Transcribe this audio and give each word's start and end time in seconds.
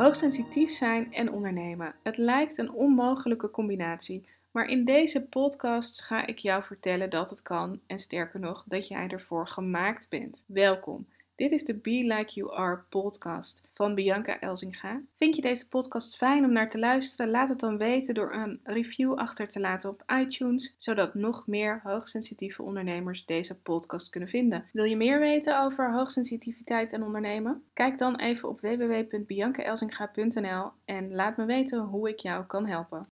Hoogsensitief 0.00 0.70
zijn 0.70 1.12
en 1.12 1.32
ondernemen. 1.32 1.94
Het 2.02 2.16
lijkt 2.16 2.58
een 2.58 2.72
onmogelijke 2.72 3.50
combinatie, 3.50 4.26
maar 4.50 4.66
in 4.66 4.84
deze 4.84 5.28
podcast 5.28 6.02
ga 6.02 6.26
ik 6.26 6.38
jou 6.38 6.62
vertellen 6.62 7.10
dat 7.10 7.30
het 7.30 7.42
kan 7.42 7.80
en 7.86 7.98
sterker 7.98 8.40
nog 8.40 8.64
dat 8.66 8.88
jij 8.88 9.08
ervoor 9.08 9.48
gemaakt 9.48 10.08
bent. 10.08 10.42
Welkom. 10.46 11.06
Dit 11.40 11.52
is 11.52 11.64
de 11.64 11.74
Be 11.74 11.90
Like 11.90 12.34
You 12.34 12.52
Are 12.52 12.82
podcast 12.88 13.62
van 13.74 13.94
Bianca 13.94 14.40
Elzinga. 14.40 15.02
Vind 15.16 15.36
je 15.36 15.42
deze 15.42 15.68
podcast 15.68 16.16
fijn 16.16 16.44
om 16.44 16.52
naar 16.52 16.70
te 16.70 16.78
luisteren? 16.78 17.30
Laat 17.30 17.48
het 17.48 17.60
dan 17.60 17.78
weten 17.78 18.14
door 18.14 18.34
een 18.34 18.60
review 18.64 19.14
achter 19.14 19.48
te 19.48 19.60
laten 19.60 19.90
op 19.90 20.02
iTunes, 20.20 20.74
zodat 20.76 21.14
nog 21.14 21.46
meer 21.46 21.80
hoogsensitieve 21.82 22.62
ondernemers 22.62 23.24
deze 23.24 23.60
podcast 23.60 24.10
kunnen 24.10 24.28
vinden. 24.28 24.64
Wil 24.72 24.84
je 24.84 24.96
meer 24.96 25.18
weten 25.18 25.62
over 25.62 25.92
hoogsensitiviteit 25.92 26.92
en 26.92 27.02
ondernemen? 27.02 27.64
Kijk 27.72 27.98
dan 27.98 28.16
even 28.16 28.48
op 28.48 28.60
www.biancaelzinga.nl 28.60 30.70
en 30.84 31.14
laat 31.14 31.36
me 31.36 31.44
weten 31.44 31.80
hoe 31.80 32.08
ik 32.08 32.18
jou 32.18 32.44
kan 32.44 32.66
helpen. 32.66 33.06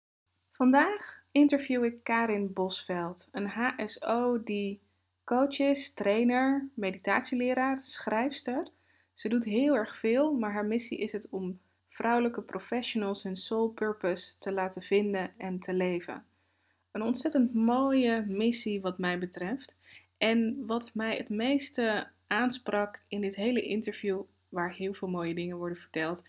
Vandaag 0.52 1.22
interview 1.30 1.84
ik 1.84 2.02
Karin 2.02 2.52
Bosveld, 2.52 3.28
een 3.32 3.48
HSO 3.48 4.42
die 4.42 4.80
coach 5.28 5.58
is, 5.58 5.94
trainer, 5.94 6.68
meditatieleraar, 6.74 7.78
schrijfster. 7.82 8.68
Ze 9.14 9.28
doet 9.28 9.44
heel 9.44 9.74
erg 9.74 9.98
veel, 9.98 10.32
maar 10.32 10.52
haar 10.52 10.66
missie 10.66 10.98
is 10.98 11.12
het 11.12 11.28
om 11.30 11.60
vrouwelijke 11.88 12.42
professionals 12.42 13.22
hun 13.22 13.36
soul 13.36 13.68
purpose 13.68 14.38
te 14.38 14.52
laten 14.52 14.82
vinden 14.82 15.30
en 15.38 15.58
te 15.58 15.72
leven. 15.72 16.24
Een 16.92 17.02
ontzettend 17.02 17.54
mooie 17.54 18.24
missie 18.28 18.80
wat 18.80 18.98
mij 18.98 19.18
betreft. 19.18 19.78
En 20.18 20.66
wat 20.66 20.90
mij 20.94 21.16
het 21.16 21.28
meeste 21.28 22.08
aansprak 22.26 23.02
in 23.08 23.20
dit 23.20 23.36
hele 23.36 23.62
interview, 23.62 24.20
waar 24.48 24.74
heel 24.74 24.94
veel 24.94 25.08
mooie 25.08 25.34
dingen 25.34 25.56
worden 25.56 25.78
verteld, 25.78 26.22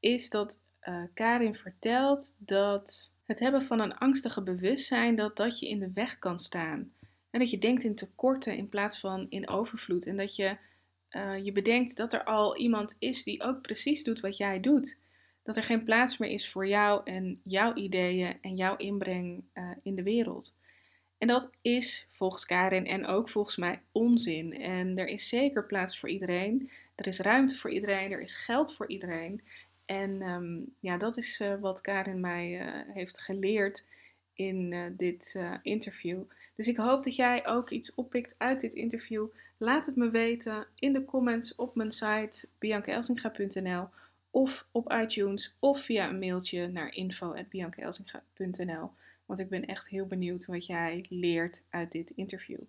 is 0.00 0.30
dat 0.30 0.58
uh, 0.88 1.02
Karin 1.14 1.54
vertelt 1.54 2.36
dat 2.38 3.12
het 3.24 3.38
hebben 3.38 3.62
van 3.62 3.80
een 3.80 3.98
angstige 3.98 4.42
bewustzijn 4.42 5.16
dat 5.16 5.36
dat 5.36 5.58
je 5.58 5.68
in 5.68 5.78
de 5.78 5.90
weg 5.94 6.18
kan 6.18 6.38
staan. 6.38 6.92
En 7.34 7.40
dat 7.40 7.50
je 7.50 7.58
denkt 7.58 7.84
in 7.84 7.94
tekorten 7.94 8.56
in 8.56 8.68
plaats 8.68 9.00
van 9.00 9.26
in 9.28 9.48
overvloed. 9.48 10.06
En 10.06 10.16
dat 10.16 10.36
je 10.36 10.56
uh, 11.10 11.44
je 11.44 11.52
bedenkt 11.52 11.96
dat 11.96 12.12
er 12.12 12.24
al 12.24 12.56
iemand 12.56 12.96
is 12.98 13.24
die 13.24 13.42
ook 13.42 13.60
precies 13.60 14.04
doet 14.04 14.20
wat 14.20 14.36
jij 14.36 14.60
doet. 14.60 14.98
Dat 15.42 15.56
er 15.56 15.64
geen 15.64 15.84
plaats 15.84 16.18
meer 16.18 16.30
is 16.30 16.50
voor 16.50 16.66
jou 16.66 17.00
en 17.04 17.40
jouw 17.44 17.74
ideeën 17.74 18.36
en 18.40 18.56
jouw 18.56 18.76
inbreng 18.76 19.44
uh, 19.54 19.70
in 19.82 19.94
de 19.94 20.02
wereld. 20.02 20.54
En 21.18 21.28
dat 21.28 21.50
is 21.62 22.06
volgens 22.12 22.46
Karin 22.46 22.86
en 22.86 23.06
ook 23.06 23.30
volgens 23.30 23.56
mij 23.56 23.80
onzin. 23.92 24.60
En 24.60 24.98
er 24.98 25.06
is 25.06 25.28
zeker 25.28 25.66
plaats 25.66 25.98
voor 25.98 26.08
iedereen. 26.08 26.70
Er 26.94 27.06
is 27.06 27.18
ruimte 27.18 27.56
voor 27.56 27.70
iedereen. 27.70 28.12
Er 28.12 28.20
is 28.20 28.34
geld 28.34 28.74
voor 28.74 28.88
iedereen. 28.88 29.42
En 29.84 30.22
um, 30.22 30.74
ja, 30.80 30.96
dat 30.96 31.16
is 31.16 31.40
uh, 31.40 31.54
wat 31.60 31.80
Karin 31.80 32.20
mij 32.20 32.74
heeft 32.92 33.20
geleerd 33.20 33.84
in 34.34 34.94
dit 34.96 35.38
interview. 35.62 36.22
Dus 36.54 36.66
ik 36.66 36.76
hoop 36.76 37.04
dat 37.04 37.16
jij 37.16 37.46
ook 37.46 37.70
iets 37.70 37.94
oppikt 37.94 38.34
uit 38.38 38.60
dit 38.60 38.74
interview. 38.74 39.26
Laat 39.58 39.86
het 39.86 39.96
me 39.96 40.10
weten 40.10 40.66
in 40.78 40.92
de 40.92 41.04
comments 41.04 41.54
op 41.54 41.74
mijn 41.74 41.92
site 41.92 42.48
biancaelsinga.nl 42.58 43.88
of 44.30 44.66
op 44.70 44.92
iTunes 44.92 45.54
of 45.58 45.80
via 45.80 46.08
een 46.08 46.18
mailtje 46.18 46.68
naar 46.68 46.94
info.biancaelsinga.nl. 46.94 48.90
Want 49.26 49.40
ik 49.40 49.48
ben 49.48 49.66
echt 49.66 49.88
heel 49.88 50.06
benieuwd 50.06 50.44
wat 50.44 50.66
jij 50.66 51.04
leert 51.08 51.62
uit 51.70 51.92
dit 51.92 52.10
interview. 52.10 52.60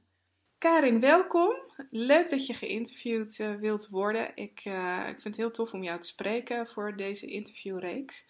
Karin, 0.58 1.00
welkom. 1.00 1.56
Leuk 1.90 2.30
dat 2.30 2.48
je 2.48 2.54
geïnterviewd 2.54 3.40
uh, 3.40 3.56
wilt 3.56 3.88
worden. 3.90 4.32
Ik, 4.36 4.66
ik 5.08 5.22
vind 5.22 5.24
het 5.24 5.38
heel 5.38 5.52
tof 5.52 5.74
om 5.74 5.84
jou 5.84 6.00
te 6.00 6.08
spreken 6.08 6.68
voor 6.68 6.96
deze 6.96 7.28
interviewreeks. 7.28 8.26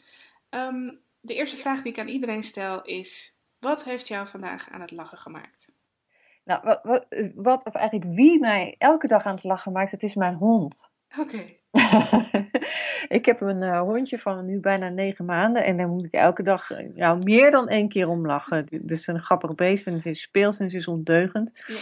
Um, 0.49 0.99
de 1.25 1.35
eerste 1.35 1.57
vraag 1.57 1.81
die 1.81 1.91
ik 1.91 1.99
aan 1.99 2.07
iedereen 2.07 2.43
stel 2.43 2.81
is: 2.81 3.35
wat 3.59 3.83
heeft 3.83 4.07
jou 4.07 4.27
vandaag 4.27 4.69
aan 4.69 4.81
het 4.81 4.91
lachen 4.91 5.17
gemaakt? 5.17 5.73
Nou, 6.43 6.61
wat, 6.63 6.79
wat, 6.83 7.05
wat, 7.35 7.65
of 7.65 7.73
eigenlijk 7.73 8.15
wie 8.15 8.39
mij 8.39 8.75
elke 8.77 9.07
dag 9.07 9.23
aan 9.23 9.35
het 9.35 9.43
lachen 9.43 9.71
maakt, 9.71 9.91
het 9.91 10.03
is 10.03 10.15
mijn 10.15 10.35
hond. 10.35 10.89
Oké. 11.19 11.43
ik 13.17 13.25
heb 13.25 13.41
een 13.41 13.61
uh, 13.61 13.81
hondje 13.81 14.19
van 14.19 14.45
nu 14.45 14.59
bijna 14.59 14.89
negen 14.89 15.25
maanden 15.25 15.63
en 15.63 15.77
daar 15.77 15.87
moet 15.87 16.05
ik 16.05 16.13
elke 16.13 16.43
dag 16.43 16.69
nou, 16.93 17.23
meer 17.23 17.51
dan 17.51 17.67
één 17.67 17.89
keer 17.89 18.07
om 18.07 18.25
lachen. 18.25 18.67
Dus 18.81 19.07
een 19.07 19.19
grappig 19.19 19.55
beest 19.55 19.87
en 19.87 19.93
het 19.93 20.05
is 20.05 20.21
speels 20.21 20.57
en 20.57 20.65
het 20.65 20.73
is 20.73 20.87
ondeugend. 20.87 21.63
Ja. 21.67 21.75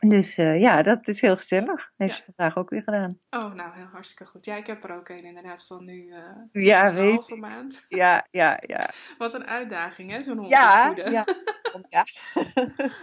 Dus 0.00 0.38
uh, 0.38 0.60
ja, 0.60 0.82
dat 0.82 1.08
is 1.08 1.20
heel 1.20 1.36
gezellig. 1.36 1.92
Heeft 1.96 2.16
ja. 2.16 2.24
ze 2.24 2.32
vandaag 2.34 2.56
ook 2.56 2.70
weer 2.70 2.82
gedaan. 2.82 3.18
Oh, 3.30 3.54
nou, 3.54 3.74
heel 3.74 3.86
hartstikke 3.86 4.24
goed. 4.24 4.44
Ja, 4.44 4.56
ik 4.56 4.66
heb 4.66 4.84
er 4.84 4.96
ook 4.96 5.08
een 5.08 5.24
inderdaad 5.24 5.66
van 5.66 5.84
nu 5.84 6.06
uh, 6.06 6.64
ja, 6.64 6.88
een 6.88 6.94
weet 6.94 7.14
halve 7.14 7.36
maand. 7.36 7.84
Ja, 7.88 8.26
ja, 8.30 8.62
ja. 8.66 8.90
Wat 9.18 9.34
een 9.34 9.46
uitdaging, 9.46 10.10
hè, 10.10 10.22
zo'n 10.22 10.36
hond 10.36 10.48
ja, 10.48 10.88
opvoeden. 10.88 11.12
Ja, 11.12 11.24
ja. 11.88 12.04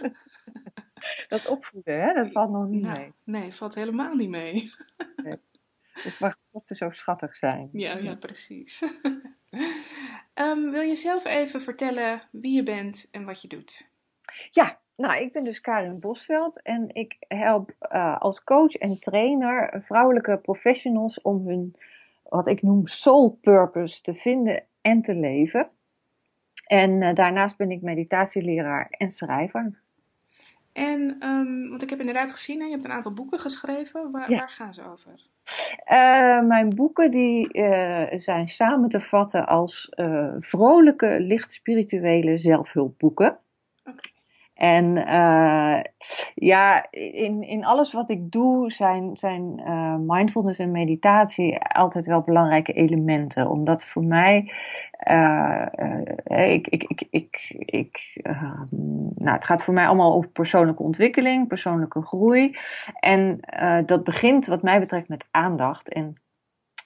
dat 1.28 1.46
opvoeden, 1.46 2.00
hè, 2.00 2.14
dat 2.14 2.32
valt 2.32 2.50
nog 2.50 2.68
niet 2.68 2.82
nou, 2.82 2.98
mee. 2.98 3.12
Nee, 3.24 3.54
valt 3.54 3.74
helemaal 3.74 4.14
niet 4.14 4.30
mee. 4.30 4.70
nee. 5.16 5.36
Dus 6.02 6.18
mag 6.18 6.36
dat 6.52 6.66
ze 6.66 6.74
zo 6.74 6.90
schattig 6.90 7.36
zijn. 7.36 7.68
Ja, 7.72 7.96
ja 7.96 8.14
precies. 8.14 8.82
um, 10.34 10.70
wil 10.70 10.82
je 10.82 10.96
zelf 10.96 11.24
even 11.24 11.62
vertellen 11.62 12.22
wie 12.30 12.54
je 12.54 12.62
bent 12.62 13.08
en 13.10 13.24
wat 13.24 13.42
je 13.42 13.48
doet? 13.48 13.94
Ja, 14.50 14.78
nou, 14.96 15.20
ik 15.20 15.32
ben 15.32 15.44
dus 15.44 15.60
Karin 15.60 15.98
Bosveld 15.98 16.62
en 16.62 16.88
ik 16.92 17.16
help 17.28 17.70
uh, 17.92 18.20
als 18.20 18.44
coach 18.44 18.74
en 18.74 19.00
trainer 19.00 19.82
vrouwelijke 19.84 20.38
professionals 20.42 21.20
om 21.22 21.48
hun, 21.48 21.76
wat 22.22 22.48
ik 22.48 22.62
noem, 22.62 22.86
soul 22.86 23.38
purpose 23.40 24.02
te 24.02 24.14
vinden 24.14 24.64
en 24.80 25.02
te 25.02 25.14
leven. 25.14 25.68
En 26.66 26.90
uh, 26.90 27.14
daarnaast 27.14 27.56
ben 27.56 27.70
ik 27.70 27.82
meditatieleraar 27.82 28.86
en 28.90 29.10
schrijver. 29.10 29.80
En, 30.72 31.16
um, 31.20 31.68
want 31.68 31.82
ik 31.82 31.90
heb 31.90 32.00
inderdaad 32.00 32.32
gezien, 32.32 32.58
hè, 32.58 32.64
je 32.64 32.72
hebt 32.72 32.84
een 32.84 32.90
aantal 32.90 33.14
boeken 33.14 33.38
geschreven. 33.38 34.10
Waar, 34.10 34.30
ja. 34.30 34.38
waar 34.38 34.48
gaan 34.48 34.74
ze 34.74 34.82
over? 34.82 35.12
Uh, 35.92 36.46
mijn 36.46 36.68
boeken 36.68 37.10
die, 37.10 37.48
zijn 38.18 38.48
samen 38.48 38.88
te 38.88 39.00
vatten 39.00 39.46
als 39.46 39.92
vrolijke, 40.38 41.20
licht 41.20 41.52
spirituele 41.52 42.38
zelfhulpboeken. 42.38 43.38
En 44.56 44.96
uh, 44.96 45.80
ja, 46.34 46.86
in, 46.90 47.42
in 47.42 47.64
alles 47.64 47.92
wat 47.92 48.10
ik 48.10 48.30
doe 48.30 48.70
zijn, 48.70 49.16
zijn 49.16 49.62
uh, 49.66 49.96
mindfulness 49.98 50.58
en 50.58 50.70
meditatie 50.70 51.58
altijd 51.58 52.06
wel 52.06 52.20
belangrijke 52.20 52.72
elementen. 52.72 53.50
Omdat 53.50 53.84
voor 53.84 54.04
mij, 54.04 54.52
uh, 55.10 55.66
ik, 56.24 56.68
ik, 56.68 56.82
ik, 56.82 57.06
ik, 57.10 57.54
ik, 57.58 58.20
nou, 59.14 59.34
het 59.34 59.44
gaat 59.44 59.62
voor 59.62 59.74
mij 59.74 59.86
allemaal 59.86 60.14
over 60.14 60.30
persoonlijke 60.30 60.82
ontwikkeling, 60.82 61.48
persoonlijke 61.48 62.02
groei. 62.02 62.56
En 63.00 63.40
dat 63.86 64.04
begint 64.04 64.46
wat 64.46 64.62
mij 64.62 64.80
betreft 64.80 65.08
met 65.08 65.26
aandacht. 65.30 65.88
En 65.88 66.16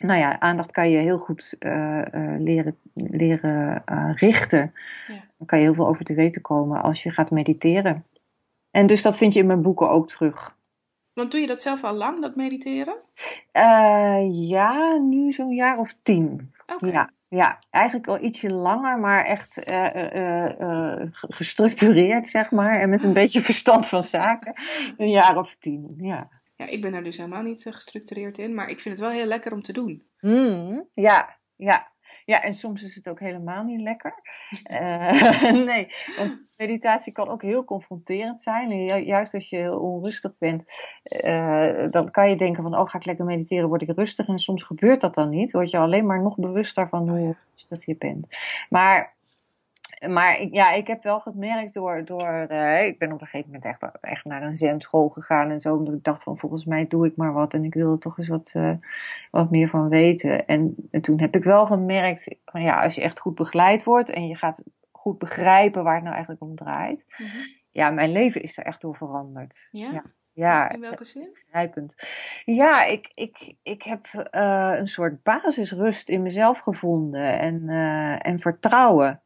nou 0.01 0.19
ja, 0.19 0.41
aandacht 0.41 0.71
kan 0.71 0.91
je 0.91 0.99
heel 0.99 1.19
goed 1.19 1.57
uh, 1.59 1.99
uh, 2.15 2.41
leren, 2.41 2.77
leren 2.95 3.83
uh, 3.93 4.15
richten. 4.15 4.75
Ja. 5.07 5.15
Dan 5.39 5.47
kan 5.47 5.59
je 5.59 5.65
heel 5.65 5.75
veel 5.75 5.87
over 5.87 6.05
te 6.05 6.15
weten 6.15 6.43
komen 6.43 6.83
als 6.83 7.03
je 7.03 7.11
gaat 7.11 7.31
mediteren. 7.31 8.05
En 8.71 8.87
dus 8.87 9.03
dat 9.03 9.17
vind 9.17 9.33
je 9.33 9.41
in 9.41 9.47
mijn 9.47 9.63
boeken 9.63 9.91
ook 9.91 10.09
terug. 10.09 10.59
Want 11.13 11.31
doe 11.31 11.41
je 11.41 11.47
dat 11.47 11.63
zelf 11.63 11.85
al 11.85 11.95
lang, 11.95 12.21
dat 12.21 12.37
mediteren? 12.37 12.95
ja, 14.31 14.97
nu 14.97 15.33
zo'n 15.33 15.55
jaar 15.55 15.79
of 15.79 15.93
tien. 16.03 16.53
Okay. 16.67 16.91
Ja, 16.91 17.11
ja, 17.29 17.59
eigenlijk 17.71 18.09
al 18.09 18.21
ietsje 18.21 18.51
langer, 18.51 18.99
maar 18.99 19.25
echt 19.25 19.63
gestructureerd, 21.11 22.29
zeg 22.29 22.51
maar. 22.51 22.81
En 22.81 22.89
met 22.89 23.03
een 23.03 23.13
beetje 23.23 23.43
verstand 23.43 23.87
van 23.87 24.03
zaken. 24.03 24.55
Een 24.97 25.11
jaar 25.11 25.39
of 25.39 25.57
tien, 25.59 25.95
ja. 25.99 26.40
Ja, 26.61 26.67
ik 26.67 26.81
ben 26.81 26.95
er 26.95 27.05
dus 27.05 27.17
helemaal 27.17 27.43
niet 27.43 27.65
uh, 27.65 27.73
gestructureerd 27.73 28.39
in, 28.39 28.55
maar 28.55 28.69
ik 28.69 28.81
vind 28.81 28.99
het 28.99 29.07
wel 29.07 29.17
heel 29.17 29.27
lekker 29.27 29.53
om 29.53 29.63
te 29.63 29.73
doen. 29.73 30.03
Mm, 30.21 30.89
ja, 30.95 31.37
ja. 31.57 31.93
Ja, 32.25 32.43
en 32.43 32.55
soms 32.55 32.83
is 32.83 32.95
het 32.95 33.09
ook 33.09 33.21
helemaal 33.21 33.65
niet 33.65 33.81
lekker. 33.81 34.15
Uh, 34.71 35.53
nee, 35.71 35.93
want 36.17 36.41
meditatie 36.57 37.13
kan 37.13 37.29
ook 37.29 37.43
heel 37.43 37.65
confronterend 37.65 38.41
zijn. 38.41 38.71
En 38.71 38.85
ju 38.85 39.05
juist 39.05 39.35
als 39.35 39.49
je 39.49 39.57
heel 39.57 39.79
onrustig 39.79 40.39
bent, 40.39 40.65
uh, 41.25 41.91
dan 41.91 42.11
kan 42.11 42.31
je 42.31 42.37
denken 42.37 42.63
van, 42.63 42.79
oh 42.79 42.89
ga 42.89 42.99
ik 42.99 43.05
lekker 43.05 43.25
mediteren, 43.25 43.69
word 43.69 43.83
ik 43.83 43.97
rustig. 43.97 44.29
En 44.29 44.39
soms 44.39 44.63
gebeurt 44.63 45.01
dat 45.01 45.15
dan 45.15 45.29
niet, 45.29 45.51
word 45.51 45.71
je 45.71 45.79
alleen 45.79 46.07
maar 46.07 46.23
nog 46.23 46.37
bewuster 46.37 46.89
van 46.89 47.09
hoe 47.09 47.37
rustig 47.55 47.87
je 47.87 47.97
bent. 47.97 48.27
Maar 48.69 49.15
maar 50.09 50.41
ik, 50.41 50.55
ja, 50.55 50.73
ik 50.73 50.87
heb 50.87 51.03
wel 51.03 51.21
gemerkt 51.21 51.75
door, 51.75 52.05
door 52.05 52.47
uh, 52.51 52.83
ik 52.83 52.99
ben 52.99 53.13
op 53.13 53.21
een 53.21 53.27
gegeven 53.27 53.51
moment 53.51 53.65
echt, 53.65 54.01
echt 54.01 54.25
naar 54.25 54.43
een 54.43 54.57
zenschool 54.57 55.09
gegaan 55.09 55.51
en 55.51 55.61
zo, 55.61 55.75
omdat 55.75 55.95
ik 55.95 56.05
dacht 56.05 56.23
van 56.23 56.39
volgens 56.39 56.65
mij 56.65 56.87
doe 56.87 57.07
ik 57.07 57.17
maar 57.17 57.33
wat 57.33 57.55
en 57.55 57.65
ik 57.65 57.75
wil 57.75 57.93
er 57.93 57.99
toch 57.99 58.19
eens 58.19 58.29
wat, 58.29 58.53
uh, 58.57 58.73
wat 59.31 59.51
meer 59.51 59.69
van 59.69 59.89
weten. 59.89 60.47
En, 60.47 60.75
en, 60.91 61.03
toen 61.03 61.21
heb 61.21 61.37
ik 61.37 61.45
wel 61.45 61.67
gemerkt 61.67 62.37
van 62.45 62.63
ja, 62.63 62.83
als 62.83 62.95
je 62.95 63.01
echt 63.03 63.21
goed 63.21 63.35
begeleid 63.35 63.85
wordt 63.85 64.11
en 64.11 64.27
je 64.27 64.37
gaat 64.37 64.63
goed 64.91 65.19
begrijpen 65.19 65.83
waar 65.83 65.95
het 65.95 66.03
nou 66.03 66.15
eigenlijk 66.15 66.45
om 66.45 66.57
draait, 66.57 67.05
mm 67.19 67.27
-hmm. 67.27 67.47
ja, 67.71 67.91
mijn 67.91 68.13
leven 68.13 68.43
is 68.43 68.59
er 68.59 68.65
echt 68.65 68.81
door 68.81 68.97
veranderd. 68.97 69.69
Ja? 69.71 69.91
ja. 69.91 70.03
Ja, 70.33 70.71
In 70.71 70.81
welke 70.81 71.05
zin? 71.05 71.37
Ja, 72.45 72.85
ik, 72.85 73.11
ik, 73.15 73.55
ik 73.63 73.83
heb 73.83 74.07
eh, 74.31 74.73
een 74.77 74.89
soort 74.89 75.23
basisrust 75.23 76.09
in 76.09 76.23
mezelf 76.23 76.59
gevonden 76.59 77.39
en, 77.39 77.69
eh, 77.69 78.27
en 78.27 78.41
vertrouwen. 78.41 79.23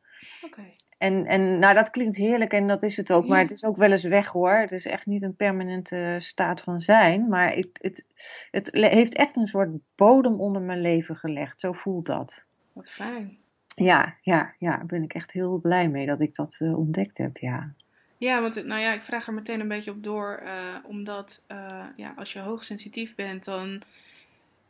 En, 0.98 1.26
en 1.26 1.58
nou, 1.58 1.74
dat 1.74 1.90
klinkt 1.90 2.16
heerlijk 2.16 2.52
en 2.52 2.66
dat 2.66 2.82
is 2.82 2.96
het 2.96 3.12
ook, 3.12 3.26
maar 3.28 3.40
het 3.40 3.52
is 3.52 3.64
ook 3.64 3.76
wel 3.76 3.90
eens 3.92 4.02
weg 4.02 4.28
hoor. 4.28 4.50
Het 4.52 4.72
is 4.72 4.86
echt 4.86 5.06
niet 5.06 5.22
een 5.22 5.36
permanente 5.36 6.16
staat 6.20 6.60
van 6.60 6.80
zijn, 6.80 7.28
maar 7.28 7.52
het, 7.54 7.68
het, 7.72 8.04
het 8.50 8.68
heeft 8.72 9.14
echt 9.14 9.36
een 9.36 9.46
soort 9.48 9.70
bodem 9.94 10.40
onder 10.40 10.62
mijn 10.62 10.80
leven 10.80 11.16
gelegd. 11.16 11.60
Zo 11.60 11.72
voelt 11.72 12.06
dat. 12.06 12.44
Wat 12.72 12.90
fijn. 12.90 13.36
Ja, 13.76 14.14
ja, 14.22 14.54
ja, 14.58 14.76
daar 14.76 14.86
ben 14.86 15.02
ik 15.02 15.14
echt 15.14 15.32
heel 15.32 15.58
blij 15.58 15.88
mee 15.88 16.06
dat 16.06 16.20
ik 16.20 16.34
dat 16.34 16.56
eh, 16.58 16.78
ontdekt 16.78 17.18
heb, 17.18 17.36
ja. 17.36 17.72
Ja, 18.18 18.40
want 18.40 18.54
het- 18.54 18.66
nou 18.66 18.80
ja, 18.80 18.92
ik 18.92 19.02
vraag 19.02 19.26
er 19.26 19.32
meteen 19.34 19.60
een 19.60 19.68
beetje 19.68 19.90
op 19.90 20.02
door, 20.02 20.34
eh, 20.44 20.52
omdat 20.86 21.44
eh, 21.46 21.84
ja, 21.96 22.12
als 22.16 22.32
je 22.32 22.38
hoogsensitief 22.38 23.14
bent, 23.14 23.44
dan, 23.44 23.82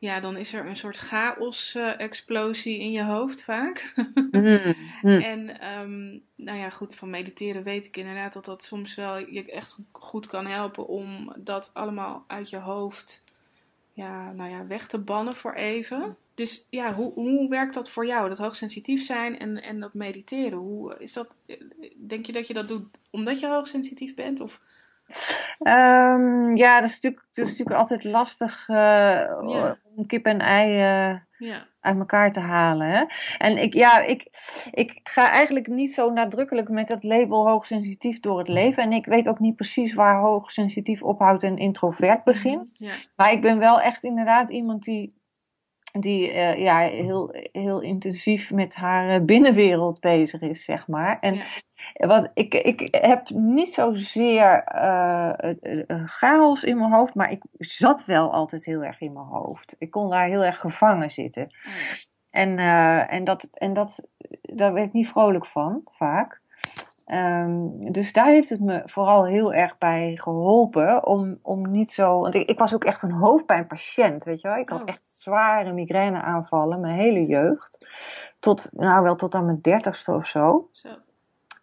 ja, 0.05 0.21
dan 0.21 0.37
is 0.37 0.53
er 0.53 0.67
een 0.67 0.77
soort 0.77 0.97
chaos-explosie 0.97 2.79
in 2.79 2.91
je 2.91 3.05
hoofd 3.05 3.43
vaak. 3.43 3.93
Mm, 4.31 4.75
mm. 5.03 5.21
En 5.21 5.61
ehm, 5.61 6.19
nou 6.35 6.59
ja, 6.59 6.71
goed, 6.71 6.95
van 6.95 7.11
mediteren 7.11 7.63
weet 7.63 7.85
ik 7.85 7.97
inderdaad 7.97 8.33
dat 8.33 8.45
dat 8.45 8.65
soms 8.65 8.95
wel 8.95 9.19
je 9.19 9.51
echt 9.53 9.79
goed 9.93 10.27
kan 10.27 10.47
helpen 10.47 10.87
om 10.87 11.35
dat 11.37 11.71
allemaal 11.73 12.25
uit 12.27 12.51
je 12.51 12.57
hoofd 12.57 13.25
ja, 13.93 14.33
nou 14.33 14.51
ja, 14.51 14.67
weg 14.67 14.87
te 14.87 14.99
bannen 14.99 15.37
voor 15.37 15.55
even. 15.55 16.17
Dus 16.35 16.67
ja, 16.71 16.95
hoe, 16.95 17.13
hoe 17.13 17.49
werkt 17.49 17.75
dat 17.75 17.91
voor 17.91 18.07
jou? 18.07 18.29
Dat 18.29 18.39
hoogsensitief 18.39 19.05
zijn 19.05 19.39
en, 19.39 19.63
en 19.63 19.81
dat 19.81 19.95
mediteren. 19.95 20.59
Hoe 20.59 20.97
is 20.99 21.13
dat? 21.13 21.29
Denk 21.97 22.27
je 22.27 22.33
dat 22.33 22.47
je 22.47 22.55
dat 22.55 22.69
doet 22.69 22.87
omdat 23.11 23.41
je 23.41 23.47
hoogsensitief 23.47 24.15
bent? 24.15 24.41
Of 24.41 24.61
Ehm, 25.59 26.57
ja, 26.57 26.81
dat 26.81 26.89
is 26.89 26.95
natuurlijk, 27.01 27.27
dat 27.33 27.45
is 27.45 27.51
natuurlijk 27.51 27.79
altijd 27.79 28.05
lastig 28.05 28.69
eh, 28.69 29.31
om 29.95 30.07
kip 30.07 30.27
en 30.27 30.41
ei 30.41 30.71
eh, 30.71 31.21
ja, 31.39 31.67
uit 31.81 31.99
elkaar 31.99 32.33
te 32.33 32.41
halen. 32.41 32.89
Hè? 32.89 33.05
En 33.39 33.59
ik, 33.59 33.75
ja, 33.75 34.01
ik, 34.01 34.29
ik 34.71 35.01
ga 35.03 35.31
eigenlijk 35.31 35.67
niet 35.67 35.95
zo 35.95 36.11
nadrukkelijk 36.11 36.69
met 36.69 36.89
dat 36.89 37.03
label 37.03 37.49
hoogsensitief 37.49 38.21
door 38.21 38.39
het 38.39 38.49
leven. 38.49 38.83
En 38.83 38.93
ik 38.93 39.07
weet 39.07 39.29
ook 39.29 39.39
niet 39.39 39.57
precies 39.57 39.95
waar 39.95 40.21
hoogsensitief 40.21 41.03
ophoudt 41.03 41.43
en 41.43 41.57
introvert 41.57 42.25
begint. 42.25 42.71
ja, 42.75 42.95
Maar 43.17 43.33
ik 43.33 43.41
ben 43.41 43.59
wel 43.59 43.81
echt 43.81 44.05
inderdaad 44.05 44.51
iemand 44.51 44.83
die, 44.83 45.15
die 45.93 46.31
eh, 46.31 46.59
ja, 46.59 46.79
heel, 46.79 47.35
heel 47.53 47.81
intensief 47.81 48.51
met 48.51 48.75
haar 48.75 49.25
binnenwereld 49.25 50.01
bezig 50.01 50.41
is, 50.41 50.65
zeg 50.65 50.87
maar. 50.87 51.19
En 51.21 51.35
ja. 51.35 51.45
Wat, 51.93 52.31
ik, 52.35 52.55
ik 52.55 52.97
heb 53.01 53.29
niet 53.29 53.75
zozeer 53.75 54.63
eh, 54.65 55.53
chaos 56.07 56.65
in 56.65 56.79
mijn 56.79 56.93
hoofd, 56.93 57.15
maar 57.15 57.31
ik 57.31 57.43
zat 57.59 58.05
wel 58.05 58.33
altijd 58.33 58.65
heel 58.65 58.85
erg 58.85 59.01
in 59.01 59.13
mijn 59.13 59.27
hoofd. 59.27 59.77
Ik 59.79 59.91
kon 59.91 60.11
daar 60.11 60.27
heel 60.27 60.45
erg 60.45 60.59
gevangen 60.61 61.11
zitten. 61.11 61.43
Oh. 61.43 61.73
En, 62.31 62.59
eh, 62.59 63.13
en, 63.13 63.25
dat, 63.25 63.49
en 63.53 63.73
dat, 63.73 64.03
daar 64.43 64.73
werd 64.73 64.87
ik 64.87 64.93
niet 64.93 65.09
vrolijk 65.09 65.47
van, 65.47 65.81
vaak. 65.91 66.43
Ehm, 67.05 67.69
dus 67.93 68.13
daar 68.13 68.27
heeft 68.27 68.49
het 68.51 68.61
me 68.61 68.83
vooral 68.85 69.27
heel 69.27 69.53
erg 69.55 69.79
bij 69.79 70.17
geholpen 70.17 71.07
om, 71.07 71.39
om 71.43 71.71
niet 71.71 71.91
zo. 71.91 72.21
Want 72.21 72.35
ik, 72.35 72.49
ik 72.49 72.59
was 72.59 72.75
ook 72.75 72.85
echt 72.85 73.03
een 73.03 73.13
hoofdpijnpatiënt, 73.13 74.25
weet 74.25 74.41
je 74.41 74.49
wel. 74.49 74.57
Ik 74.57 74.69
had 74.69 74.83
Oh. 74.83 74.89
echt 74.89 75.03
zware 75.21 75.73
migraineaanvallen 75.73 76.81
mijn 76.81 76.99
hele 76.99 77.27
jeugd. 77.27 77.87
Tot, 78.41 78.69
nou 78.73 79.03
wel 79.03 79.17
tot 79.17 79.35
aan 79.35 79.45
mijn 79.45 79.61
dertigste 79.61 80.13
of 80.13 80.27
zo. 80.27 80.69
Zo. 80.71 80.89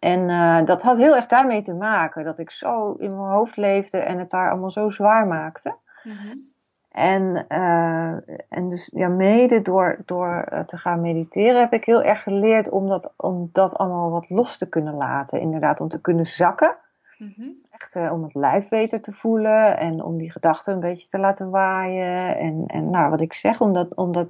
En 0.02 0.28
eh, 0.28 0.64
dat 0.64 0.82
had 0.82 0.96
heel 0.96 1.16
erg 1.16 1.26
daarmee 1.26 1.62
te 1.62 1.74
maken. 1.74 2.24
Dat 2.24 2.38
ik 2.38 2.50
zo 2.50 2.92
in 2.92 3.16
mijn 3.16 3.30
hoofd 3.30 3.56
leefde 3.56 3.98
en 3.98 4.18
het 4.18 4.30
daar 4.30 4.50
allemaal 4.50 4.70
zo 4.70 4.90
zwaar 4.90 5.26
maakte. 5.26 5.74
Mhm. 6.02 6.36
En, 6.90 7.44
eh, 7.48 8.12
en 8.48 8.68
dus 8.68 8.90
ja, 8.92 9.08
mede 9.08 9.62
door, 9.62 9.98
door 10.04 10.42
eh, 10.42 10.60
te 10.60 10.76
gaan 10.76 11.00
mediteren 11.00 11.60
heb 11.60 11.72
ik 11.72 11.84
heel 11.84 12.02
erg 12.02 12.22
geleerd 12.22 12.70
om 12.70 12.88
dat, 12.88 13.12
om 13.16 13.48
dat 13.52 13.76
allemaal 13.76 14.10
wat 14.10 14.30
los 14.30 14.58
te 14.58 14.68
kunnen 14.68 14.94
laten. 14.94 15.40
Inderdaad, 15.40 15.80
om 15.80 15.88
te 15.88 16.00
kunnen 16.00 16.26
zakken. 16.26 16.76
Mhm. 17.18 17.48
Echt 17.82 18.10
om 18.10 18.22
het 18.22 18.34
lijf 18.34 18.68
beter 18.68 19.00
te 19.00 19.12
voelen 19.12 19.78
en 19.78 20.02
om 20.02 20.18
die 20.18 20.30
gedachten 20.30 20.74
een 20.74 20.80
beetje 20.80 21.08
te 21.08 21.18
laten 21.18 21.50
waaien. 21.50 22.36
En, 22.36 22.64
en 22.66 22.90
nou, 22.90 23.10
wat 23.10 23.20
ik 23.20 23.32
zeg, 23.32 23.60
om 23.60 23.72
dat, 23.72 23.94
om 23.94 24.12
dat, 24.12 24.28